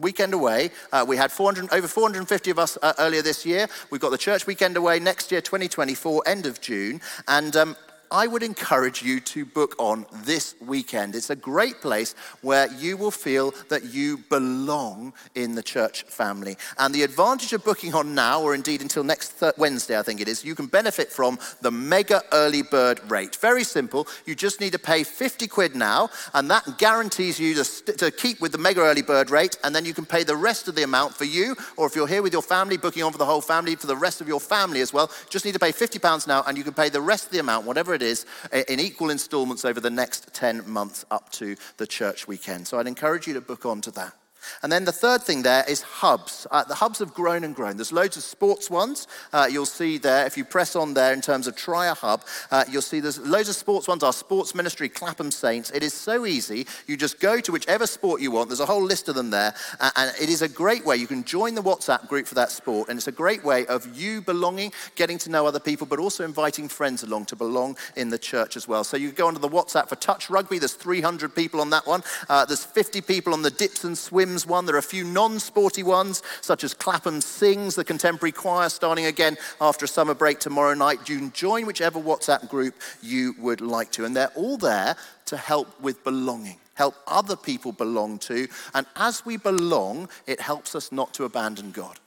Weekend 0.00 0.32
away. 0.32 0.70
Uh, 0.92 1.04
we 1.08 1.16
had 1.16 1.32
400, 1.32 1.72
over 1.72 1.88
450 1.88 2.50
of 2.52 2.58
us 2.60 2.78
uh, 2.82 2.92
earlier 3.00 3.20
this 3.20 3.44
year. 3.44 3.66
We've 3.90 4.00
got 4.00 4.10
the 4.10 4.18
church 4.18 4.46
weekend 4.46 4.76
away 4.76 5.00
next 5.00 5.32
year, 5.32 5.40
2024, 5.40 6.22
end 6.24 6.46
of 6.46 6.60
June. 6.60 7.00
And 7.26 7.56
um, 7.56 7.76
I 8.10 8.26
would 8.26 8.42
encourage 8.42 9.02
you 9.02 9.20
to 9.20 9.44
book 9.44 9.74
on 9.78 10.06
this 10.24 10.54
weekend. 10.60 11.14
It's 11.14 11.30
a 11.30 11.36
great 11.36 11.80
place 11.80 12.14
where 12.40 12.72
you 12.72 12.96
will 12.96 13.10
feel 13.10 13.52
that 13.68 13.84
you 13.84 14.18
belong 14.30 15.12
in 15.34 15.54
the 15.54 15.62
church 15.62 16.04
family. 16.04 16.56
And 16.78 16.94
the 16.94 17.02
advantage 17.02 17.52
of 17.52 17.64
booking 17.64 17.94
on 17.94 18.14
now, 18.14 18.40
or 18.40 18.54
indeed 18.54 18.80
until 18.80 19.04
next 19.04 19.42
Wednesday, 19.58 19.98
I 19.98 20.02
think 20.02 20.20
it 20.20 20.28
is, 20.28 20.44
you 20.44 20.54
can 20.54 20.66
benefit 20.66 21.12
from 21.12 21.38
the 21.60 21.70
mega 21.70 22.22
early 22.32 22.62
bird 22.62 23.00
rate. 23.10 23.36
Very 23.36 23.64
simple. 23.64 24.06
You 24.24 24.34
just 24.34 24.60
need 24.60 24.72
to 24.72 24.78
pay 24.78 25.04
50 25.04 25.46
quid 25.48 25.74
now, 25.74 26.08
and 26.34 26.50
that 26.50 26.78
guarantees 26.78 27.38
you 27.38 27.54
to, 27.54 27.64
st- 27.64 27.98
to 27.98 28.10
keep 28.10 28.40
with 28.40 28.52
the 28.52 28.58
mega 28.58 28.80
early 28.80 29.02
bird 29.02 29.30
rate, 29.30 29.58
and 29.64 29.74
then 29.74 29.84
you 29.84 29.92
can 29.92 30.06
pay 30.06 30.24
the 30.24 30.36
rest 30.36 30.68
of 30.68 30.74
the 30.74 30.82
amount 30.82 31.14
for 31.14 31.24
you, 31.24 31.54
or 31.76 31.86
if 31.86 31.94
you're 31.94 32.06
here 32.06 32.22
with 32.22 32.32
your 32.32 32.42
family, 32.42 32.76
booking 32.76 33.02
on 33.02 33.12
for 33.12 33.18
the 33.18 33.26
whole 33.26 33.42
family, 33.42 33.74
for 33.76 33.86
the 33.86 33.96
rest 33.96 34.20
of 34.20 34.28
your 34.28 34.40
family 34.40 34.80
as 34.80 34.92
well. 34.92 35.10
Just 35.28 35.44
need 35.44 35.52
to 35.52 35.58
pay 35.58 35.72
50 35.72 35.98
pounds 35.98 36.26
now, 36.26 36.42
and 36.46 36.56
you 36.56 36.64
can 36.64 36.74
pay 36.74 36.88
the 36.88 37.00
rest 37.00 37.26
of 37.26 37.32
the 37.32 37.38
amount, 37.38 37.66
whatever 37.66 37.97
it 38.02 38.06
is, 38.06 38.26
in 38.68 38.80
equal 38.80 39.10
installments 39.10 39.64
over 39.64 39.80
the 39.80 39.90
next 39.90 40.32
10 40.34 40.68
months 40.68 41.04
up 41.10 41.30
to 41.32 41.56
the 41.76 41.86
church 41.86 42.26
weekend. 42.26 42.66
So 42.66 42.78
I'd 42.78 42.86
encourage 42.86 43.26
you 43.26 43.34
to 43.34 43.40
book 43.40 43.64
on 43.66 43.80
to 43.82 43.90
that. 43.92 44.14
And 44.62 44.72
then 44.72 44.84
the 44.84 44.92
third 44.92 45.22
thing 45.22 45.42
there 45.42 45.64
is 45.68 45.82
hubs. 45.82 46.46
Uh, 46.50 46.64
the 46.64 46.74
hubs 46.74 46.98
have 46.98 47.14
grown 47.14 47.44
and 47.44 47.54
grown. 47.54 47.76
There's 47.76 47.92
loads 47.92 48.16
of 48.16 48.22
sports 48.22 48.70
ones. 48.70 49.06
Uh, 49.32 49.48
you'll 49.50 49.66
see 49.66 49.98
there, 49.98 50.26
if 50.26 50.36
you 50.36 50.44
press 50.44 50.76
on 50.76 50.94
there 50.94 51.12
in 51.12 51.20
terms 51.20 51.46
of 51.46 51.56
try 51.56 51.86
a 51.86 51.94
hub, 51.94 52.24
uh, 52.50 52.64
you'll 52.68 52.82
see 52.82 53.00
there's 53.00 53.18
loads 53.18 53.48
of 53.48 53.54
sports 53.54 53.88
ones. 53.88 54.02
Our 54.02 54.12
sports 54.12 54.54
ministry, 54.54 54.88
Clapham 54.88 55.30
Saints. 55.30 55.70
It 55.70 55.82
is 55.82 55.94
so 55.94 56.26
easy. 56.26 56.66
You 56.86 56.96
just 56.96 57.20
go 57.20 57.40
to 57.40 57.52
whichever 57.52 57.86
sport 57.86 58.20
you 58.20 58.30
want. 58.30 58.48
There's 58.48 58.60
a 58.60 58.66
whole 58.66 58.82
list 58.82 59.08
of 59.08 59.14
them 59.14 59.30
there. 59.30 59.54
and 59.80 60.12
it 60.20 60.28
is 60.28 60.42
a 60.42 60.48
great 60.48 60.84
way. 60.84 60.96
You 60.96 61.06
can 61.06 61.24
join 61.24 61.54
the 61.54 61.62
WhatsApp 61.62 62.08
group 62.08 62.26
for 62.26 62.34
that 62.34 62.50
sport. 62.50 62.88
And 62.88 62.98
it's 62.98 63.08
a 63.08 63.12
great 63.12 63.44
way 63.44 63.66
of 63.66 63.96
you 63.96 64.20
belonging, 64.20 64.72
getting 64.96 65.18
to 65.18 65.30
know 65.30 65.46
other 65.46 65.60
people, 65.60 65.86
but 65.86 65.98
also 65.98 66.24
inviting 66.24 66.68
friends 66.68 67.02
along 67.02 67.26
to 67.26 67.36
belong 67.36 67.76
in 67.96 68.10
the 68.10 68.18
church 68.18 68.56
as 68.56 68.66
well. 68.66 68.84
So 68.84 68.96
you 68.96 69.12
go 69.12 69.26
onto 69.26 69.40
the 69.40 69.48
WhatsApp 69.48 69.88
for 69.88 69.96
touch 69.96 70.30
rugby. 70.30 70.58
There's 70.58 70.74
300 70.74 71.34
people 71.34 71.60
on 71.60 71.70
that 71.70 71.86
one. 71.86 72.02
Uh, 72.28 72.44
there's 72.44 72.64
50 72.64 73.00
people 73.02 73.32
on 73.32 73.42
the 73.42 73.50
dips 73.50 73.84
and 73.84 73.96
swims 73.96 74.27
one. 74.46 74.66
There 74.66 74.74
are 74.74 74.78
a 74.78 74.82
few 74.82 75.04
non 75.04 75.38
sporty 75.38 75.82
ones, 75.82 76.22
such 76.40 76.64
as 76.64 76.74
Clapham 76.74 77.20
Sings, 77.20 77.74
the 77.74 77.84
contemporary 77.84 78.32
choir, 78.32 78.68
starting 78.68 79.06
again 79.06 79.36
after 79.60 79.84
a 79.84 79.88
summer 79.88 80.14
break 80.14 80.38
tomorrow 80.38 80.74
night. 80.74 81.08
You 81.08 81.18
can 81.18 81.32
join 81.32 81.66
whichever 81.66 82.00
WhatsApp 82.00 82.48
group 82.48 82.74
you 83.02 83.34
would 83.38 83.60
like 83.60 83.90
to. 83.92 84.04
And 84.04 84.14
they're 84.14 84.32
all 84.34 84.56
there 84.56 84.96
to 85.26 85.36
help 85.36 85.80
with 85.80 86.02
belonging, 86.04 86.58
help 86.74 86.94
other 87.06 87.36
people 87.36 87.72
belong 87.72 88.18
to. 88.20 88.48
And 88.74 88.86
as 88.96 89.24
we 89.24 89.36
belong, 89.36 90.08
it 90.26 90.40
helps 90.40 90.74
us 90.74 90.92
not 90.92 91.14
to 91.14 91.24
abandon 91.24 91.70
God. 91.70 91.98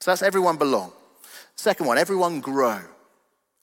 So 0.00 0.10
that's 0.10 0.22
everyone 0.22 0.56
belong. 0.56 0.92
Second 1.56 1.86
one, 1.86 1.98
everyone 1.98 2.40
grow. 2.40 2.80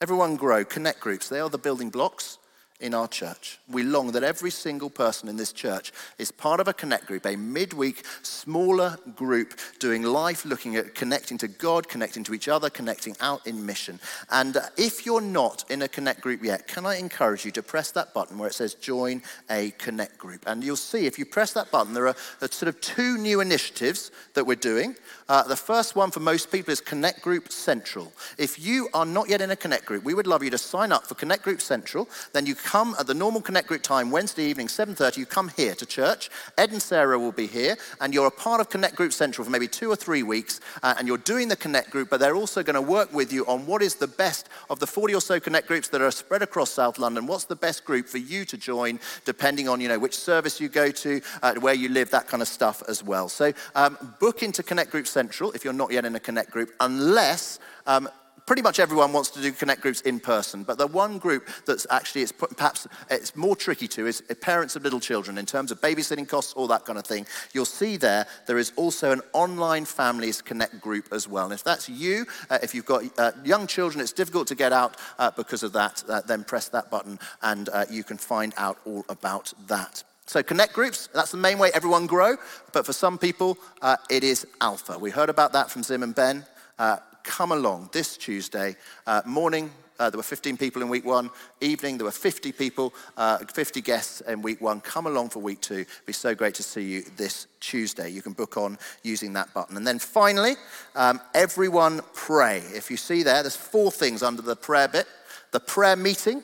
Everyone 0.00 0.36
grow. 0.36 0.64
Connect 0.64 1.00
groups, 1.00 1.28
they 1.28 1.40
are 1.40 1.50
the 1.50 1.58
building 1.58 1.90
blocks 1.90 2.38
in 2.80 2.94
our 2.94 3.08
church. 3.08 3.58
We 3.68 3.82
long 3.82 4.12
that 4.12 4.22
every 4.22 4.50
single 4.50 4.90
person 4.90 5.28
in 5.28 5.36
this 5.36 5.52
church 5.52 5.92
is 6.18 6.30
part 6.30 6.60
of 6.60 6.68
a 6.68 6.72
connect 6.72 7.06
group, 7.06 7.26
a 7.26 7.36
midweek, 7.36 8.04
smaller 8.22 8.96
group 9.14 9.58
doing 9.78 10.02
life, 10.02 10.44
looking 10.44 10.76
at 10.76 10.94
connecting 10.94 11.38
to 11.38 11.48
God, 11.48 11.88
connecting 11.88 12.24
to 12.24 12.34
each 12.34 12.48
other, 12.48 12.70
connecting 12.70 13.16
out 13.20 13.46
in 13.46 13.64
mission. 13.64 14.00
And 14.30 14.56
uh, 14.56 14.62
if 14.76 15.06
you're 15.06 15.20
not 15.20 15.64
in 15.70 15.82
a 15.82 15.88
connect 15.88 16.20
group 16.20 16.42
yet, 16.42 16.66
can 16.66 16.86
I 16.86 16.96
encourage 16.96 17.44
you 17.44 17.50
to 17.52 17.62
press 17.62 17.90
that 17.92 18.14
button 18.14 18.38
where 18.38 18.48
it 18.48 18.54
says 18.54 18.74
join 18.74 19.22
a 19.50 19.70
connect 19.72 20.18
group? 20.18 20.44
And 20.46 20.64
you'll 20.64 20.76
see 20.76 21.06
if 21.06 21.18
you 21.18 21.24
press 21.24 21.52
that 21.52 21.70
button, 21.70 21.94
there 21.94 22.08
are 22.08 22.16
sort 22.40 22.68
of 22.68 22.80
two 22.80 23.18
new 23.18 23.40
initiatives 23.40 24.10
that 24.34 24.44
we're 24.44 24.56
doing. 24.56 24.96
Uh, 25.28 25.42
the 25.42 25.56
first 25.56 25.96
one 25.96 26.10
for 26.10 26.20
most 26.20 26.50
people 26.50 26.72
is 26.72 26.80
Connect 26.80 27.22
Group 27.22 27.52
Central. 27.52 28.12
If 28.38 28.58
you 28.58 28.88
are 28.94 29.06
not 29.06 29.28
yet 29.28 29.40
in 29.40 29.50
a 29.50 29.56
Connect 29.56 29.84
Group, 29.84 30.04
we 30.04 30.14
would 30.14 30.26
love 30.26 30.42
you 30.42 30.50
to 30.50 30.58
sign 30.58 30.92
up 30.92 31.06
for 31.06 31.14
Connect 31.14 31.42
Group 31.42 31.60
Central. 31.60 32.08
Then 32.32 32.46
you 32.46 32.54
come 32.70 32.94
at 33.00 33.08
the 33.08 33.14
normal 33.14 33.40
Connect 33.40 33.66
Group 33.66 33.82
time, 33.82 34.12
Wednesday 34.12 34.44
evening, 34.44 34.68
7.30, 34.68 35.16
you 35.16 35.26
come 35.26 35.50
here 35.56 35.74
to 35.74 35.84
church. 35.84 36.30
Ed 36.56 36.70
and 36.70 36.80
Sarah 36.80 37.18
will 37.18 37.32
be 37.32 37.48
here, 37.48 37.76
and 38.00 38.14
you're 38.14 38.28
a 38.28 38.30
part 38.30 38.60
of 38.60 38.70
Connect 38.70 38.94
Group 38.94 39.12
Central 39.12 39.44
for 39.44 39.50
maybe 39.50 39.66
two 39.66 39.90
or 39.90 39.96
three 39.96 40.22
weeks, 40.22 40.60
uh, 40.84 40.94
and 40.96 41.08
you're 41.08 41.18
doing 41.18 41.48
the 41.48 41.56
Connect 41.56 41.90
Group, 41.90 42.08
but 42.08 42.20
they're 42.20 42.36
also 42.36 42.62
going 42.62 42.76
to 42.76 42.80
work 42.80 43.12
with 43.12 43.32
you 43.32 43.44
on 43.46 43.66
what 43.66 43.82
is 43.82 43.96
the 43.96 44.06
best 44.06 44.48
of 44.70 44.78
the 44.78 44.86
40 44.86 45.16
or 45.16 45.20
so 45.20 45.40
Connect 45.40 45.66
Groups 45.66 45.88
that 45.88 46.00
are 46.00 46.12
spread 46.12 46.42
across 46.42 46.70
South 46.70 47.00
London. 47.00 47.26
What's 47.26 47.42
the 47.42 47.56
best 47.56 47.84
group 47.84 48.06
for 48.06 48.18
you 48.18 48.44
to 48.44 48.56
join, 48.56 49.00
depending 49.24 49.68
on, 49.68 49.80
you 49.80 49.88
know, 49.88 49.98
which 49.98 50.16
service 50.16 50.60
you 50.60 50.68
go 50.68 50.92
to, 50.92 51.20
uh, 51.42 51.54
where 51.54 51.74
you 51.74 51.88
live, 51.88 52.12
that 52.12 52.28
kind 52.28 52.40
of 52.40 52.46
stuff 52.46 52.84
as 52.86 53.02
well. 53.02 53.28
So 53.28 53.52
um, 53.74 53.98
book 54.20 54.44
into 54.44 54.62
Connect 54.62 54.92
Group 54.92 55.08
Central 55.08 55.50
if 55.52 55.64
you're 55.64 55.72
not 55.72 55.90
yet 55.90 56.04
in 56.04 56.14
a 56.14 56.20
Connect 56.20 56.52
group, 56.52 56.70
unless 56.78 57.58
um, 57.88 58.08
pretty 58.50 58.62
much 58.62 58.80
everyone 58.80 59.12
wants 59.12 59.30
to 59.30 59.40
do 59.40 59.52
connect 59.52 59.80
groups 59.80 60.00
in 60.00 60.18
person 60.18 60.64
but 60.64 60.76
the 60.76 60.88
one 60.88 61.18
group 61.18 61.48
that's 61.66 61.86
actually 61.88 62.20
it's 62.20 62.32
perhaps 62.32 62.88
it's 63.08 63.36
more 63.36 63.54
tricky 63.54 63.86
to 63.86 64.08
is 64.08 64.24
parents 64.40 64.74
of 64.74 64.82
little 64.82 64.98
children 64.98 65.38
in 65.38 65.46
terms 65.46 65.70
of 65.70 65.80
babysitting 65.80 66.28
costs 66.28 66.52
all 66.54 66.66
that 66.66 66.84
kind 66.84 66.98
of 66.98 67.06
thing 67.06 67.24
you'll 67.52 67.64
see 67.64 67.96
there 67.96 68.26
there 68.48 68.58
is 68.58 68.72
also 68.74 69.12
an 69.12 69.20
online 69.34 69.84
families 69.84 70.42
connect 70.42 70.80
group 70.80 71.06
as 71.12 71.28
well 71.28 71.44
and 71.44 71.54
if 71.54 71.62
that's 71.62 71.88
you 71.88 72.26
uh, 72.50 72.58
if 72.60 72.74
you've 72.74 72.84
got 72.84 73.04
uh, 73.20 73.30
young 73.44 73.68
children 73.68 74.00
it's 74.00 74.10
difficult 74.12 74.48
to 74.48 74.56
get 74.56 74.72
out 74.72 74.96
uh, 75.20 75.30
because 75.36 75.62
of 75.62 75.72
that 75.72 76.02
then 76.26 76.42
press 76.42 76.68
that 76.68 76.90
button 76.90 77.20
and 77.42 77.68
uh, 77.68 77.84
you 77.88 78.02
can 78.02 78.16
find 78.16 78.52
out 78.56 78.78
all 78.84 79.04
about 79.08 79.52
that 79.68 80.02
so, 80.26 80.44
connect 80.44 80.74
groups, 80.74 81.08
that's 81.12 81.32
the 81.32 81.38
main 81.38 81.58
way 81.58 81.72
everyone 81.74 82.06
grow. 82.06 82.36
But 82.72 82.86
for 82.86 82.92
some 82.92 83.18
people, 83.18 83.58
uh, 83.82 83.96
it 84.08 84.22
is 84.22 84.46
alpha. 84.60 84.96
We 84.96 85.10
heard 85.10 85.28
about 85.28 85.52
that 85.54 85.72
from 85.72 85.82
Zim 85.82 86.04
and 86.04 86.14
Ben. 86.14 86.46
Uh, 86.78 86.98
come 87.24 87.52
along 87.52 87.90
this 87.92 88.16
Tuesday 88.16 88.76
uh, 89.06 89.22
morning. 89.24 89.70
Uh, 89.98 90.08
there 90.08 90.18
were 90.18 90.22
15 90.22 90.56
people 90.56 90.80
in 90.80 90.88
week 90.88 91.04
one. 91.04 91.28
Evening, 91.60 91.98
there 91.98 92.06
were 92.06 92.10
50 92.10 92.52
people, 92.52 92.94
uh, 93.18 93.38
50 93.38 93.82
guests 93.82 94.22
in 94.22 94.40
week 94.40 94.60
one. 94.60 94.80
Come 94.80 95.06
along 95.06 95.28
for 95.28 95.40
week 95.40 95.60
two. 95.60 95.80
It'd 95.80 96.06
be 96.06 96.14
so 96.14 96.34
great 96.34 96.54
to 96.54 96.62
see 96.62 96.82
you 96.82 97.02
this 97.16 97.46
Tuesday. 97.60 98.08
You 98.08 98.22
can 98.22 98.32
book 98.32 98.56
on 98.56 98.78
using 99.02 99.34
that 99.34 99.52
button. 99.52 99.76
And 99.76 99.86
then 99.86 99.98
finally, 99.98 100.54
um, 100.96 101.20
everyone 101.34 102.00
pray. 102.14 102.62
If 102.74 102.90
you 102.90 102.96
see 102.96 103.22
there, 103.22 103.42
there's 103.42 103.56
four 103.56 103.90
things 103.90 104.22
under 104.22 104.42
the 104.42 104.56
prayer 104.56 104.88
bit 104.88 105.06
the 105.52 105.60
prayer 105.60 105.96
meeting, 105.96 106.42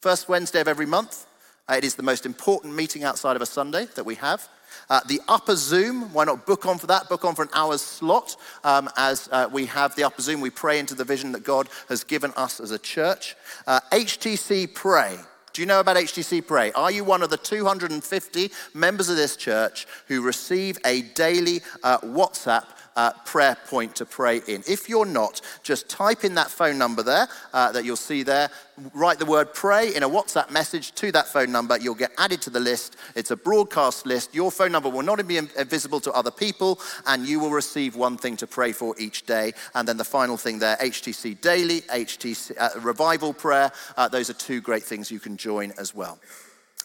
first 0.00 0.28
Wednesday 0.28 0.60
of 0.60 0.68
every 0.68 0.86
month. 0.86 1.26
Uh, 1.68 1.74
it 1.74 1.84
is 1.84 1.94
the 1.94 2.02
most 2.02 2.26
important 2.26 2.74
meeting 2.74 3.04
outside 3.04 3.36
of 3.36 3.42
a 3.42 3.46
Sunday 3.46 3.86
that 3.94 4.04
we 4.04 4.16
have. 4.16 4.48
Uh, 4.92 5.00
the 5.06 5.22
upper 5.26 5.56
Zoom, 5.56 6.12
why 6.12 6.22
not 6.22 6.44
book 6.44 6.66
on 6.66 6.76
for 6.76 6.86
that? 6.86 7.08
Book 7.08 7.24
on 7.24 7.34
for 7.34 7.44
an 7.44 7.48
hour's 7.54 7.80
slot 7.80 8.36
um, 8.62 8.90
as 8.98 9.26
uh, 9.32 9.48
we 9.50 9.64
have 9.64 9.96
the 9.96 10.04
upper 10.04 10.20
Zoom. 10.20 10.42
We 10.42 10.50
pray 10.50 10.78
into 10.78 10.94
the 10.94 11.02
vision 11.02 11.32
that 11.32 11.44
God 11.44 11.70
has 11.88 12.04
given 12.04 12.30
us 12.36 12.60
as 12.60 12.72
a 12.72 12.78
church. 12.78 13.34
Uh, 13.66 13.80
HTC 13.90 14.74
Pray. 14.74 15.16
Do 15.54 15.62
you 15.62 15.66
know 15.66 15.80
about 15.80 15.96
HTC 15.96 16.46
Pray? 16.46 16.72
Are 16.72 16.90
you 16.90 17.04
one 17.04 17.22
of 17.22 17.30
the 17.30 17.38
250 17.38 18.50
members 18.74 19.08
of 19.08 19.16
this 19.16 19.34
church 19.34 19.86
who 20.08 20.20
receive 20.20 20.76
a 20.84 21.00
daily 21.00 21.62
uh, 21.82 21.96
WhatsApp 22.00 22.66
uh, 22.96 23.12
prayer 23.24 23.56
point 23.66 23.96
to 23.96 24.04
pray 24.04 24.40
in. 24.46 24.62
If 24.68 24.88
you're 24.88 25.06
not, 25.06 25.40
just 25.62 25.88
type 25.88 26.24
in 26.24 26.34
that 26.34 26.50
phone 26.50 26.78
number 26.78 27.02
there 27.02 27.28
uh, 27.52 27.72
that 27.72 27.84
you'll 27.84 27.96
see 27.96 28.22
there. 28.22 28.50
Write 28.94 29.18
the 29.18 29.26
word 29.26 29.54
pray 29.54 29.94
in 29.94 30.02
a 30.02 30.08
WhatsApp 30.08 30.50
message 30.50 30.92
to 30.96 31.12
that 31.12 31.28
phone 31.28 31.52
number. 31.52 31.78
You'll 31.78 31.94
get 31.94 32.12
added 32.18 32.42
to 32.42 32.50
the 32.50 32.60
list. 32.60 32.96
It's 33.14 33.30
a 33.30 33.36
broadcast 33.36 34.06
list. 34.06 34.34
Your 34.34 34.50
phone 34.50 34.72
number 34.72 34.88
will 34.88 35.02
not 35.02 35.26
be 35.26 35.38
visible 35.40 36.00
to 36.00 36.12
other 36.12 36.30
people, 36.30 36.80
and 37.06 37.26
you 37.26 37.38
will 37.38 37.50
receive 37.50 37.96
one 37.96 38.16
thing 38.16 38.36
to 38.38 38.46
pray 38.46 38.72
for 38.72 38.94
each 38.98 39.26
day. 39.26 39.52
And 39.74 39.86
then 39.86 39.96
the 39.96 40.04
final 40.04 40.36
thing 40.36 40.58
there 40.58 40.76
HTC 40.76 41.40
Daily, 41.40 41.82
HTC 41.82 42.52
uh, 42.58 42.80
Revival 42.80 43.32
Prayer. 43.32 43.72
Uh, 43.96 44.08
those 44.08 44.30
are 44.30 44.34
two 44.34 44.60
great 44.60 44.82
things 44.82 45.10
you 45.10 45.20
can 45.20 45.36
join 45.36 45.72
as 45.78 45.94
well. 45.94 46.18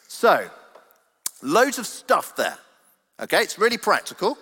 So, 0.08 0.50
loads 1.42 1.80
of 1.80 1.88
stuff 1.88 2.36
there. 2.36 2.58
Okay, 3.20 3.42
it's 3.42 3.58
really 3.58 3.78
practical. 3.78 4.38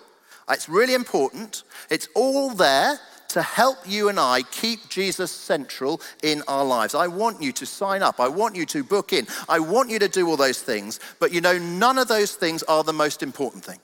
It's 0.48 0.68
really 0.68 0.94
important. 0.94 1.64
It's 1.90 2.08
all 2.14 2.50
there 2.50 2.98
to 3.28 3.42
help 3.42 3.78
you 3.86 4.08
and 4.08 4.18
I 4.20 4.42
keep 4.42 4.88
Jesus 4.88 5.30
central 5.30 6.00
in 6.22 6.42
our 6.46 6.64
lives. 6.64 6.94
I 6.94 7.08
want 7.08 7.42
you 7.42 7.52
to 7.52 7.66
sign 7.66 8.02
up. 8.02 8.20
I 8.20 8.28
want 8.28 8.54
you 8.54 8.64
to 8.66 8.84
book 8.84 9.12
in. 9.12 9.26
I 9.48 9.58
want 9.58 9.90
you 9.90 9.98
to 9.98 10.08
do 10.08 10.28
all 10.28 10.36
those 10.36 10.62
things. 10.62 11.00
But 11.18 11.32
you 11.32 11.40
know, 11.40 11.58
none 11.58 11.98
of 11.98 12.08
those 12.08 12.34
things 12.34 12.62
are 12.62 12.84
the 12.84 12.92
most 12.92 13.22
important 13.22 13.64
thing. 13.64 13.80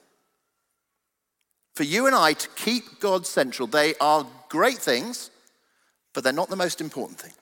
For 1.75 1.83
you 1.83 2.07
and 2.07 2.15
I 2.15 2.33
to 2.33 2.49
keep 2.55 2.99
God 2.99 3.27
central, 3.27 3.67
they 3.67 3.95
are 3.99 4.25
great 4.47 4.77
things, 4.77 5.31
but 6.13 6.23
they're 6.23 6.31
not 6.31 6.49
the 6.49 6.55
most 6.55 6.81
important 6.81 7.19
thing. 7.19 7.33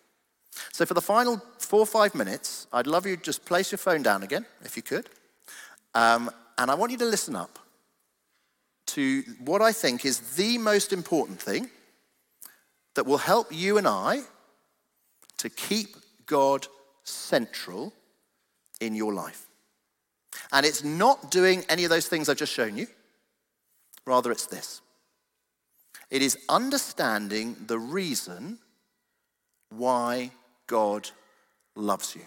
So, 0.72 0.86
for 0.86 0.94
the 0.94 1.02
final 1.02 1.42
four 1.60 1.80
or 1.80 1.86
five 1.86 2.16
minutes, 2.16 2.68
I'd 2.74 2.88
love 2.88 3.06
you 3.06 3.16
to 3.16 3.22
just 3.22 3.46
place 3.46 3.72
your 3.72 3.78
phone 3.78 4.04
down 4.04 4.24
again, 4.24 4.46
if 4.64 4.76
you 4.76 4.84
could. 4.84 5.10
Um, 5.96 6.30
and 6.58 6.72
I 6.72 6.76
want 6.76 6.92
you 6.92 6.98
to 7.00 7.06
listen 7.06 7.36
up 7.36 7.60
to 8.94 9.24
what 9.40 9.62
I 9.62 9.72
think 9.72 10.06
is 10.06 10.36
the 10.36 10.58
most 10.58 10.92
important 10.92 11.42
thing 11.42 11.70
that 12.96 13.06
will 13.06 13.18
help 13.18 13.48
you 13.52 13.78
and 13.78 13.88
I 13.88 14.22
to 15.38 15.50
keep 15.50 15.96
God 16.26 16.68
central 17.04 17.94
in 18.80 18.96
your 18.96 19.14
life. 19.14 19.48
And 20.52 20.66
it's 20.66 20.84
not 20.84 21.32
doing 21.32 21.64
any 21.70 21.84
of 21.84 21.90
those 21.90 22.08
things 22.08 22.28
I've 22.28 22.38
just 22.38 22.54
shown 22.54 22.78
you, 22.78 22.88
rather, 24.06 24.32
it's 24.32 24.46
this 24.46 24.82
it 26.10 26.22
is 26.22 26.38
understanding 26.50 27.56
the 27.68 27.80
reason 27.80 28.60
why 29.70 30.32
God 30.68 31.10
loves 31.76 32.16
you. 32.16 32.24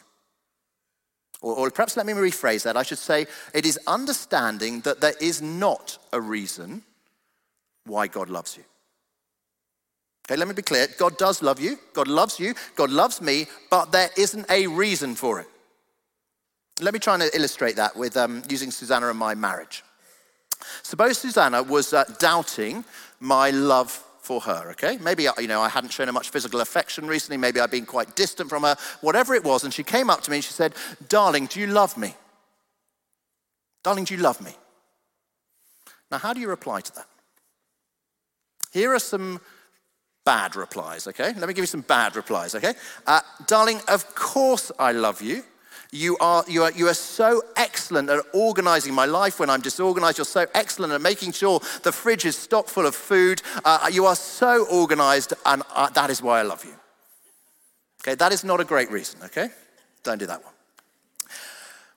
Or, 1.45 1.55
or, 1.57 1.71
perhaps 1.71 1.95
let 1.99 2.07
me 2.07 2.15
rephrase 2.15 2.63
that. 2.63 2.75
I 2.75 2.83
should 2.83 2.99
say 2.99 3.27
it 3.53 3.67
is 3.67 3.79
understanding 3.87 4.81
that 4.81 5.03
there 5.03 5.13
is 5.21 5.43
not 5.43 5.99
a 6.11 6.19
reason 6.19 6.83
why 7.85 8.07
God 8.07 8.31
loves 8.31 8.57
you. 8.57 8.65
Okay, 10.27 10.39
let 10.39 10.49
me 10.49 10.55
be 10.55 10.63
clear. 10.63 10.87
God 10.99 11.19
does 11.19 11.43
love 11.43 11.61
you. 11.61 11.79
God 11.93 12.09
loves 12.09 12.41
you. 12.41 12.55
God 12.77 12.89
loves 12.89 13.21
me, 13.21 13.47
but 13.71 13.93
there 13.93 14.09
isn't 14.17 14.51
a 14.51 14.67
reason 14.69 15.15
for 15.15 15.39
it. 15.39 15.47
Let 16.81 16.95
me 16.95 16.99
try 16.99 17.13
and 17.13 17.23
illustrate 17.35 17.77
that 17.77 17.95
with 17.95 18.17
um, 18.17 18.43
using 18.49 18.71
Susanna 18.71 19.11
and 19.11 19.19
my 19.19 19.35
marriage. 19.35 19.85
Suppose 20.83 21.19
Susanna 21.19 21.63
was 21.63 21.93
uh, 21.93 22.05
doubting 22.19 22.87
my 23.21 23.51
love 23.51 24.03
for 24.25 24.41
her, 24.41 24.71
okay? 24.71 24.99
Maybe, 24.99 25.27
you 25.39 25.47
know, 25.47 25.61
I 25.61 25.69
hadn't 25.69 25.91
shown 25.91 26.07
her 26.07 26.13
much 26.13 26.31
physical 26.31 26.61
affection 26.61 27.07
recently. 27.07 27.37
Maybe 27.37 27.61
I'd 27.61 27.71
been 27.71 27.87
quite 27.87 28.17
distant 28.17 28.49
from 28.49 28.63
her, 28.63 28.77
whatever 29.03 29.35
it 29.35 29.45
was. 29.45 29.65
And 29.65 29.73
she 29.73 29.83
came 29.83 30.09
up 30.09 30.23
to 30.23 30.31
me 30.31 30.39
and 30.39 30.45
she 30.45 30.53
said, 30.53 30.75
Darling, 31.09 31.47
do 31.47 31.61
you 31.61 31.67
love 31.67 31.97
me? 31.97 32.15
Darling, 33.83 34.05
do 34.05 34.15
you 34.15 34.21
love 34.21 34.41
me? 34.41 34.53
Now, 36.11 36.19
how 36.19 36.33
do 36.33 36.41
you 36.41 36.49
reply 36.49 36.81
to 36.81 36.95
that? 36.95 37.07
Here 38.73 38.95
are 38.95 38.99
some 38.99 39.41
bad 40.25 40.57
replies, 40.57 41.07
okay? 41.07 41.35
Let 41.35 41.47
me 41.47 41.55
give 41.55 41.63
you 41.63 41.67
some 41.67 41.83
bad 41.83 42.17
replies, 42.17 42.55
okay? 42.55 42.75
Uh, 43.07 43.21
darling, 43.47 43.81
of 43.89 44.15
course 44.15 44.73
I 44.79 44.93
love 44.93 45.21
you. 45.21 45.45
You 45.91 46.17
are, 46.19 46.45
you, 46.49 46.65
are, 46.65 46.73
you 46.73 46.89
are 46.89 46.95
so 46.95 47.43
excellent 47.57 48.11
at 48.11 48.25
organizing 48.33 48.95
my 48.95 49.07
life 49.07 49.39
when 49.39 49.51
I'm 49.51 49.61
disorganized. 49.61 50.19
You're 50.19 50.25
so 50.25 50.47
excellent 50.55 50.93
at 50.93 51.01
making 51.01 51.33
sure 51.33 51.61
the 51.83 51.93
fridge 51.93 52.25
is 52.25 52.37
stocked 52.37 52.71
full 52.71 52.87
of 52.87 52.95
food. 52.95 53.43
Uh, 53.65 53.89
you 53.93 54.07
are 54.07 54.17
so 54.17 54.67
organized, 54.67 55.35
and 55.47 55.63
uh, 55.75 55.91
that 55.91 56.11
is 56.11 56.21
why 56.21 56.41
I 56.41 56.43
love 56.43 56.65
you. 56.65 56.75
Okay, 58.03 58.15
that 58.17 58.33
is 58.33 58.45
not 58.45 58.61
a 58.61 58.65
great 58.65 58.91
reason, 58.91 59.21
okay? 59.25 59.49
Don't 60.03 60.19
do 60.19 60.27
that 60.27 60.45
one. 60.45 60.53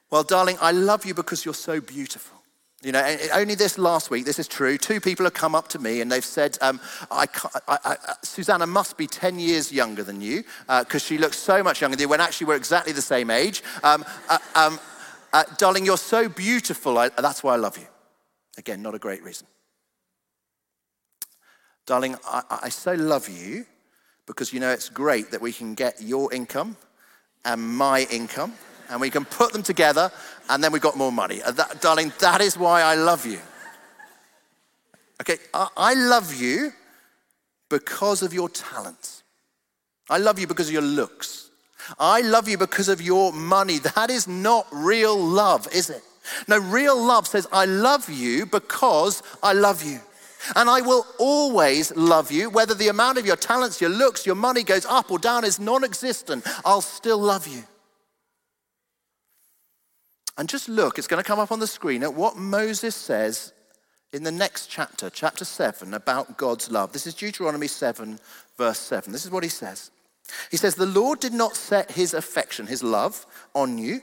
Well, 0.10 0.23
darling, 0.23 0.58
I 0.62 0.71
love 0.71 1.06
you 1.06 1.13
because 1.13 1.43
you're 1.43 1.54
so 1.54 1.82
beautiful. 1.82 2.37
You 2.84 2.92
know, 2.92 3.18
only 3.34 3.56
this 3.56 3.80
last 3.80 4.12
week, 4.12 4.26
this 4.26 4.38
is 4.38 4.48
true. 4.48 4.78
Two 4.78 5.02
people 5.02 5.26
have 5.26 5.34
come 5.34 5.56
up 5.56 5.68
to 5.70 5.80
me 5.80 6.02
and 6.02 6.12
they've 6.12 6.24
said, 6.24 6.60
um, 6.62 6.80
I, 7.10 7.26
I, 7.68 7.78
I, 7.84 7.98
Susanna 8.22 8.68
must 8.68 8.98
be 8.98 9.08
10 9.08 9.40
years 9.40 9.72
younger 9.72 10.04
than 10.04 10.22
you 10.22 10.44
because 10.68 11.04
uh, 11.04 11.08
she 11.08 11.18
looks 11.18 11.38
so 11.38 11.63
much 11.63 11.82
younger 11.82 11.96
than 11.96 12.04
you 12.04 12.10
when 12.10 12.22
actually 12.22 12.46
we're 12.46 12.56
exactly 12.56 12.94
the 12.94 13.02
same 13.02 13.32
age. 13.32 13.63
Um, 13.84 14.06
uh, 14.30 14.38
um, 14.54 14.80
uh, 15.34 15.44
darling, 15.58 15.86
you're 15.86 15.98
so 15.98 16.30
beautiful. 16.30 16.94
that's 16.94 17.44
why 17.44 17.54
I 17.54 17.58
love 17.58 17.80
you. 17.80 17.88
Again, 18.60 18.84
not 18.84 18.94
a 18.94 19.00
great 19.00 19.24
reason. 19.24 19.48
Darling, 21.88 22.16
I 22.26 22.70
so 22.70 22.94
love 22.94 23.28
you 23.28 23.66
because 24.28 24.54
you 24.54 24.60
know 24.60 24.72
it's 24.72 24.90
great 24.90 25.32
that 25.32 25.42
we 25.42 25.54
can 25.54 25.74
get 25.74 26.02
your 26.02 26.32
income 26.34 26.78
and 27.46 27.62
my 27.62 28.06
income 28.12 28.54
and 28.89 29.02
we 29.02 29.10
can 29.10 29.26
put 29.26 29.54
them 29.54 29.63
together, 29.63 30.12
and 30.50 30.63
then 30.63 30.71
we've 30.71 30.82
got 30.82 30.97
more 30.97 31.12
money. 31.12 31.41
That, 31.45 31.82
darling, 31.82 32.13
that 32.19 32.41
is 32.41 32.58
why 32.58 32.82
I 32.82 32.95
love 32.95 33.26
you. 33.26 33.39
Okay, 35.21 35.38
I, 35.54 35.67
I 35.76 35.93
love 35.93 36.34
you 36.34 36.71
because 37.69 38.21
of 38.21 38.34
your 38.34 38.50
talents. 38.50 39.23
I 40.10 40.17
love 40.17 40.39
you 40.39 40.47
because 40.47 40.67
of 40.67 40.73
your 40.73 40.82
looks. 40.82 41.50
I 42.00 42.21
love 42.21 42.47
you 42.47 42.58
because 42.58 42.89
of 42.89 43.02
your 43.02 43.32
money. 43.34 43.80
That 43.80 44.10
is 44.10 44.28
not 44.28 44.67
real 44.71 45.17
love, 45.17 45.67
is 45.73 45.89
it? 45.89 46.04
No, 46.47 46.60
real 46.60 47.02
love 47.02 47.28
says, 47.28 47.47
I 47.52 47.65
love 47.65 48.10
you 48.10 48.45
because 48.45 49.23
I 49.41 49.54
love 49.54 49.84
you. 49.84 50.00
And 50.56 50.69
I 50.69 50.82
will 50.82 51.06
always 51.17 51.95
love 51.95 52.32
you, 52.32 52.50
whether 52.50 52.73
the 52.73 52.89
amount 52.89 53.17
of 53.17 53.26
your 53.26 53.36
talents, 53.36 53.82
your 53.82 53.89
looks, 53.89 54.26
your 54.26 54.36
money 54.36 54.63
goes 54.63 54.86
up 54.86 55.12
or 55.12 55.19
down 55.19 55.43
is 55.43 55.60
non 55.60 55.84
existent. 55.84 56.45
I'll 56.63 56.82
still 56.82 57.17
love 57.17 57.47
you. 57.47 57.63
And 60.38 60.47
just 60.47 60.69
look, 60.69 60.97
it's 60.97 61.08
going 61.08 61.21
to 61.21 61.28
come 61.28 61.39
up 61.39 61.52
on 61.52 61.60
the 61.60 61.67
screen 61.67 62.04
at 62.04 62.13
what 62.13 62.38
Moses 62.38 62.95
says 62.95 63.54
in 64.13 64.23
the 64.23 64.32
next 64.32 64.67
chapter, 64.67 65.10
chapter 65.10 65.45
7, 65.45 65.93
about 65.93 66.38
God's 66.38 66.71
love. 66.71 66.93
This 66.93 67.08
is 67.08 67.13
Deuteronomy 67.13 67.67
7, 67.67 68.19
verse 68.58 68.80
7. 68.80 69.12
This 69.12 69.26
is 69.26 69.32
what 69.32 69.43
he 69.43 69.50
says. 69.50 69.91
He 70.52 70.58
says, 70.58 70.76
The 70.76 70.86
Lord 70.86 71.19
did 71.19 71.34
not 71.34 71.56
set 71.56 71.91
his 71.91 72.13
affection, 72.13 72.67
his 72.67 72.84
love, 72.84 73.26
on 73.56 73.78
you 73.78 74.02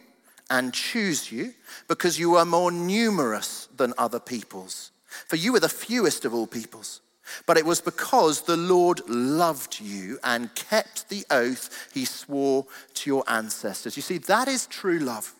and 0.51 0.75
choose 0.75 1.33
you 1.33 1.55
because 1.89 2.19
you 2.19 2.35
are 2.37 2.45
more 2.45 2.71
numerous 2.71 3.69
than 3.77 3.95
other 3.97 4.21
peoples. 4.21 4.91
For 5.29 5.37
you 5.37 5.53
were 5.53 5.61
the 5.61 5.69
fewest 5.69 6.25
of 6.25 6.35
all 6.35 6.47
peoples. 6.47 7.01
But 7.47 7.57
it 7.57 7.65
was 7.65 7.81
because 7.81 8.43
the 8.43 8.57
Lord 8.57 9.01
loved 9.09 9.81
you 9.81 10.19
and 10.23 10.55
kept 10.55 11.09
the 11.09 11.25
oath 11.31 11.89
he 11.95 12.05
swore 12.05 12.67
to 12.95 13.11
your 13.11 13.25
ancestors. 13.29 13.97
You 13.97 14.03
see, 14.03 14.19
that 14.19 14.49
is 14.49 14.67
true 14.67 14.99
love. 14.99 15.35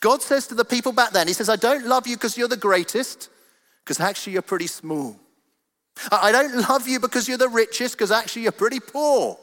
God 0.00 0.22
says 0.22 0.46
to 0.48 0.54
the 0.54 0.64
people 0.64 0.92
back 0.92 1.12
then, 1.12 1.28
He 1.28 1.34
says, 1.34 1.48
I 1.48 1.56
don't 1.56 1.86
love 1.86 2.06
you 2.06 2.16
because 2.16 2.36
you're 2.36 2.48
the 2.48 2.56
greatest, 2.56 3.30
because 3.84 4.00
actually 4.00 4.34
you're 4.34 4.42
pretty 4.42 4.66
small. 4.66 5.16
I 6.10 6.30
don't 6.32 6.68
love 6.68 6.86
you 6.86 7.00
because 7.00 7.28
you're 7.28 7.38
the 7.38 7.48
richest, 7.48 7.96
because 7.96 8.10
actually 8.10 8.42
you're 8.42 8.52
pretty 8.52 8.80
poor. 8.80 9.38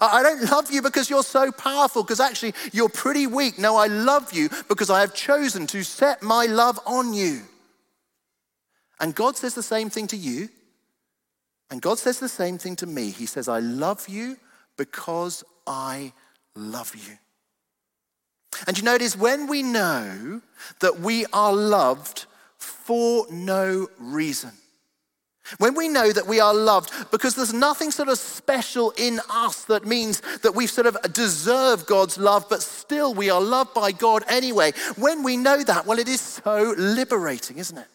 I 0.00 0.22
don't 0.22 0.50
love 0.50 0.70
you 0.70 0.82
because 0.82 1.10
you're 1.10 1.22
so 1.22 1.50
powerful, 1.50 2.02
because 2.02 2.20
actually 2.20 2.54
you're 2.72 2.88
pretty 2.88 3.26
weak. 3.26 3.58
No, 3.58 3.76
I 3.76 3.86
love 3.86 4.32
you 4.32 4.48
because 4.68 4.90
I 4.90 5.00
have 5.00 5.14
chosen 5.14 5.66
to 5.68 5.82
set 5.82 6.22
my 6.22 6.46
love 6.46 6.78
on 6.86 7.12
you. 7.12 7.42
And 9.00 9.14
God 9.14 9.36
says 9.36 9.54
the 9.54 9.62
same 9.62 9.90
thing 9.90 10.06
to 10.08 10.16
you. 10.16 10.48
And 11.70 11.80
God 11.80 11.98
says 11.98 12.18
the 12.18 12.28
same 12.28 12.58
thing 12.58 12.76
to 12.76 12.86
me. 12.86 13.10
He 13.10 13.26
says, 13.26 13.48
I 13.48 13.60
love 13.60 14.08
you 14.08 14.36
because 14.76 15.44
I 15.66 16.12
love 16.54 16.94
you. 16.94 17.16
And 18.66 18.76
you 18.76 18.84
know, 18.84 18.94
it 18.94 19.02
is 19.02 19.16
when 19.16 19.46
we 19.46 19.62
know 19.62 20.42
that 20.80 21.00
we 21.00 21.26
are 21.32 21.52
loved 21.52 22.26
for 22.56 23.26
no 23.30 23.88
reason. 23.98 24.52
When 25.58 25.74
we 25.74 25.88
know 25.88 26.12
that 26.12 26.26
we 26.26 26.38
are 26.38 26.54
loved 26.54 26.92
because 27.10 27.34
there's 27.34 27.52
nothing 27.52 27.90
sort 27.90 28.08
of 28.08 28.18
special 28.18 28.92
in 28.96 29.20
us 29.28 29.64
that 29.64 29.84
means 29.84 30.20
that 30.42 30.54
we 30.54 30.66
sort 30.66 30.86
of 30.86 30.96
deserve 31.12 31.86
God's 31.86 32.18
love, 32.18 32.46
but 32.48 32.62
still 32.62 33.14
we 33.14 33.30
are 33.30 33.40
loved 33.40 33.74
by 33.74 33.90
God 33.90 34.22
anyway. 34.28 34.72
When 34.96 35.22
we 35.22 35.36
know 35.36 35.62
that, 35.64 35.86
well, 35.86 35.98
it 35.98 36.08
is 36.08 36.20
so 36.20 36.74
liberating, 36.76 37.58
isn't 37.58 37.78
it? 37.78 37.88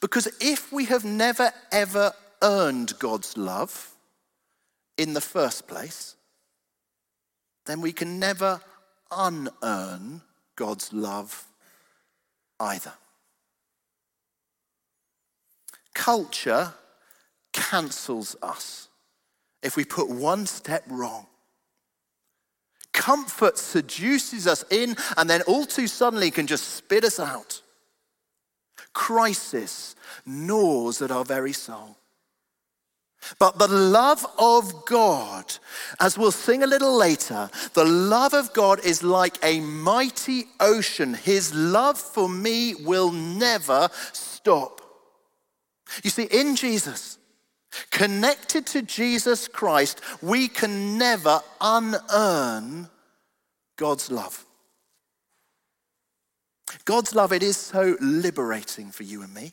Because 0.00 0.28
if 0.40 0.72
we 0.72 0.86
have 0.86 1.04
never 1.04 1.52
ever 1.70 2.12
earned 2.42 2.98
God's 2.98 3.36
love 3.36 3.94
in 4.96 5.12
the 5.12 5.20
first 5.20 5.68
place, 5.68 6.16
then 7.68 7.82
we 7.82 7.92
can 7.92 8.18
never 8.18 8.60
unearn 9.10 10.22
God's 10.56 10.90
love 10.90 11.46
either. 12.58 12.94
Culture 15.92 16.72
cancels 17.52 18.36
us 18.42 18.88
if 19.62 19.76
we 19.76 19.84
put 19.84 20.08
one 20.08 20.46
step 20.46 20.82
wrong. 20.88 21.26
Comfort 22.94 23.58
seduces 23.58 24.46
us 24.46 24.64
in 24.70 24.96
and 25.18 25.28
then 25.28 25.42
all 25.42 25.66
too 25.66 25.86
suddenly 25.86 26.30
can 26.30 26.46
just 26.46 26.74
spit 26.74 27.04
us 27.04 27.20
out. 27.20 27.60
Crisis 28.94 29.94
gnaws 30.24 31.02
at 31.02 31.10
our 31.10 31.24
very 31.24 31.52
soul. 31.52 31.97
But 33.38 33.58
the 33.58 33.68
love 33.68 34.24
of 34.38 34.86
God, 34.86 35.44
as 36.00 36.16
we'll 36.16 36.32
sing 36.32 36.62
a 36.62 36.66
little 36.66 36.96
later, 36.96 37.50
the 37.74 37.84
love 37.84 38.32
of 38.32 38.52
God 38.52 38.84
is 38.84 39.02
like 39.02 39.36
a 39.42 39.60
mighty 39.60 40.46
ocean. 40.60 41.14
His 41.14 41.54
love 41.54 41.98
for 41.98 42.28
me 42.28 42.74
will 42.74 43.12
never 43.12 43.88
stop. 44.12 44.80
You 46.02 46.10
see, 46.10 46.24
in 46.24 46.56
Jesus, 46.56 47.18
connected 47.90 48.66
to 48.66 48.82
Jesus 48.82 49.48
Christ, 49.48 50.00
we 50.22 50.48
can 50.48 50.96
never 50.98 51.40
unearn 51.60 52.88
God's 53.76 54.10
love. 54.10 54.44
God's 56.84 57.14
love, 57.14 57.32
it 57.32 57.42
is 57.42 57.56
so 57.56 57.96
liberating 58.00 58.90
for 58.90 59.02
you 59.02 59.22
and 59.22 59.32
me. 59.32 59.52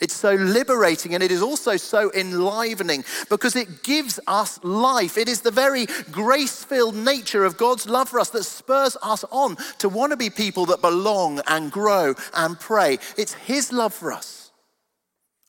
It's 0.00 0.14
so 0.14 0.34
liberating 0.34 1.14
and 1.14 1.22
it 1.22 1.30
is 1.30 1.42
also 1.42 1.76
so 1.76 2.12
enlivening 2.12 3.04
because 3.28 3.56
it 3.56 3.82
gives 3.82 4.20
us 4.26 4.62
life. 4.62 5.18
It 5.18 5.28
is 5.28 5.40
the 5.40 5.50
very 5.50 5.86
grace 6.10 6.64
filled 6.64 6.96
nature 6.96 7.44
of 7.44 7.56
God's 7.56 7.88
love 7.88 8.08
for 8.08 8.20
us 8.20 8.30
that 8.30 8.44
spurs 8.44 8.96
us 9.02 9.24
on 9.30 9.56
to 9.78 9.88
want 9.88 10.12
to 10.12 10.16
be 10.16 10.30
people 10.30 10.66
that 10.66 10.80
belong 10.80 11.40
and 11.46 11.72
grow 11.72 12.14
and 12.34 12.58
pray. 12.58 12.98
It's 13.16 13.34
His 13.34 13.72
love 13.72 13.94
for 13.94 14.12
us. 14.12 14.52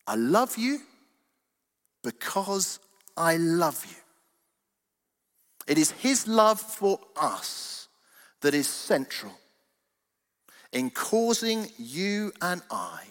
I 0.07 0.15
love 0.15 0.57
you 0.57 0.79
because 2.03 2.79
I 3.15 3.37
love 3.37 3.85
you. 3.85 3.97
It 5.67 5.77
is 5.77 5.91
His 5.91 6.27
love 6.27 6.59
for 6.59 6.99
us 7.15 7.87
that 8.41 8.53
is 8.53 8.67
central 8.67 9.33
in 10.71 10.89
causing 10.89 11.67
you 11.77 12.31
and 12.41 12.61
I 12.71 13.10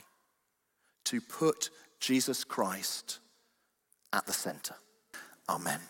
to 1.10 1.20
put 1.20 1.70
Jesus 1.98 2.44
Christ 2.44 3.18
at 4.12 4.26
the 4.26 4.32
center. 4.32 4.76
Amen. 5.48 5.80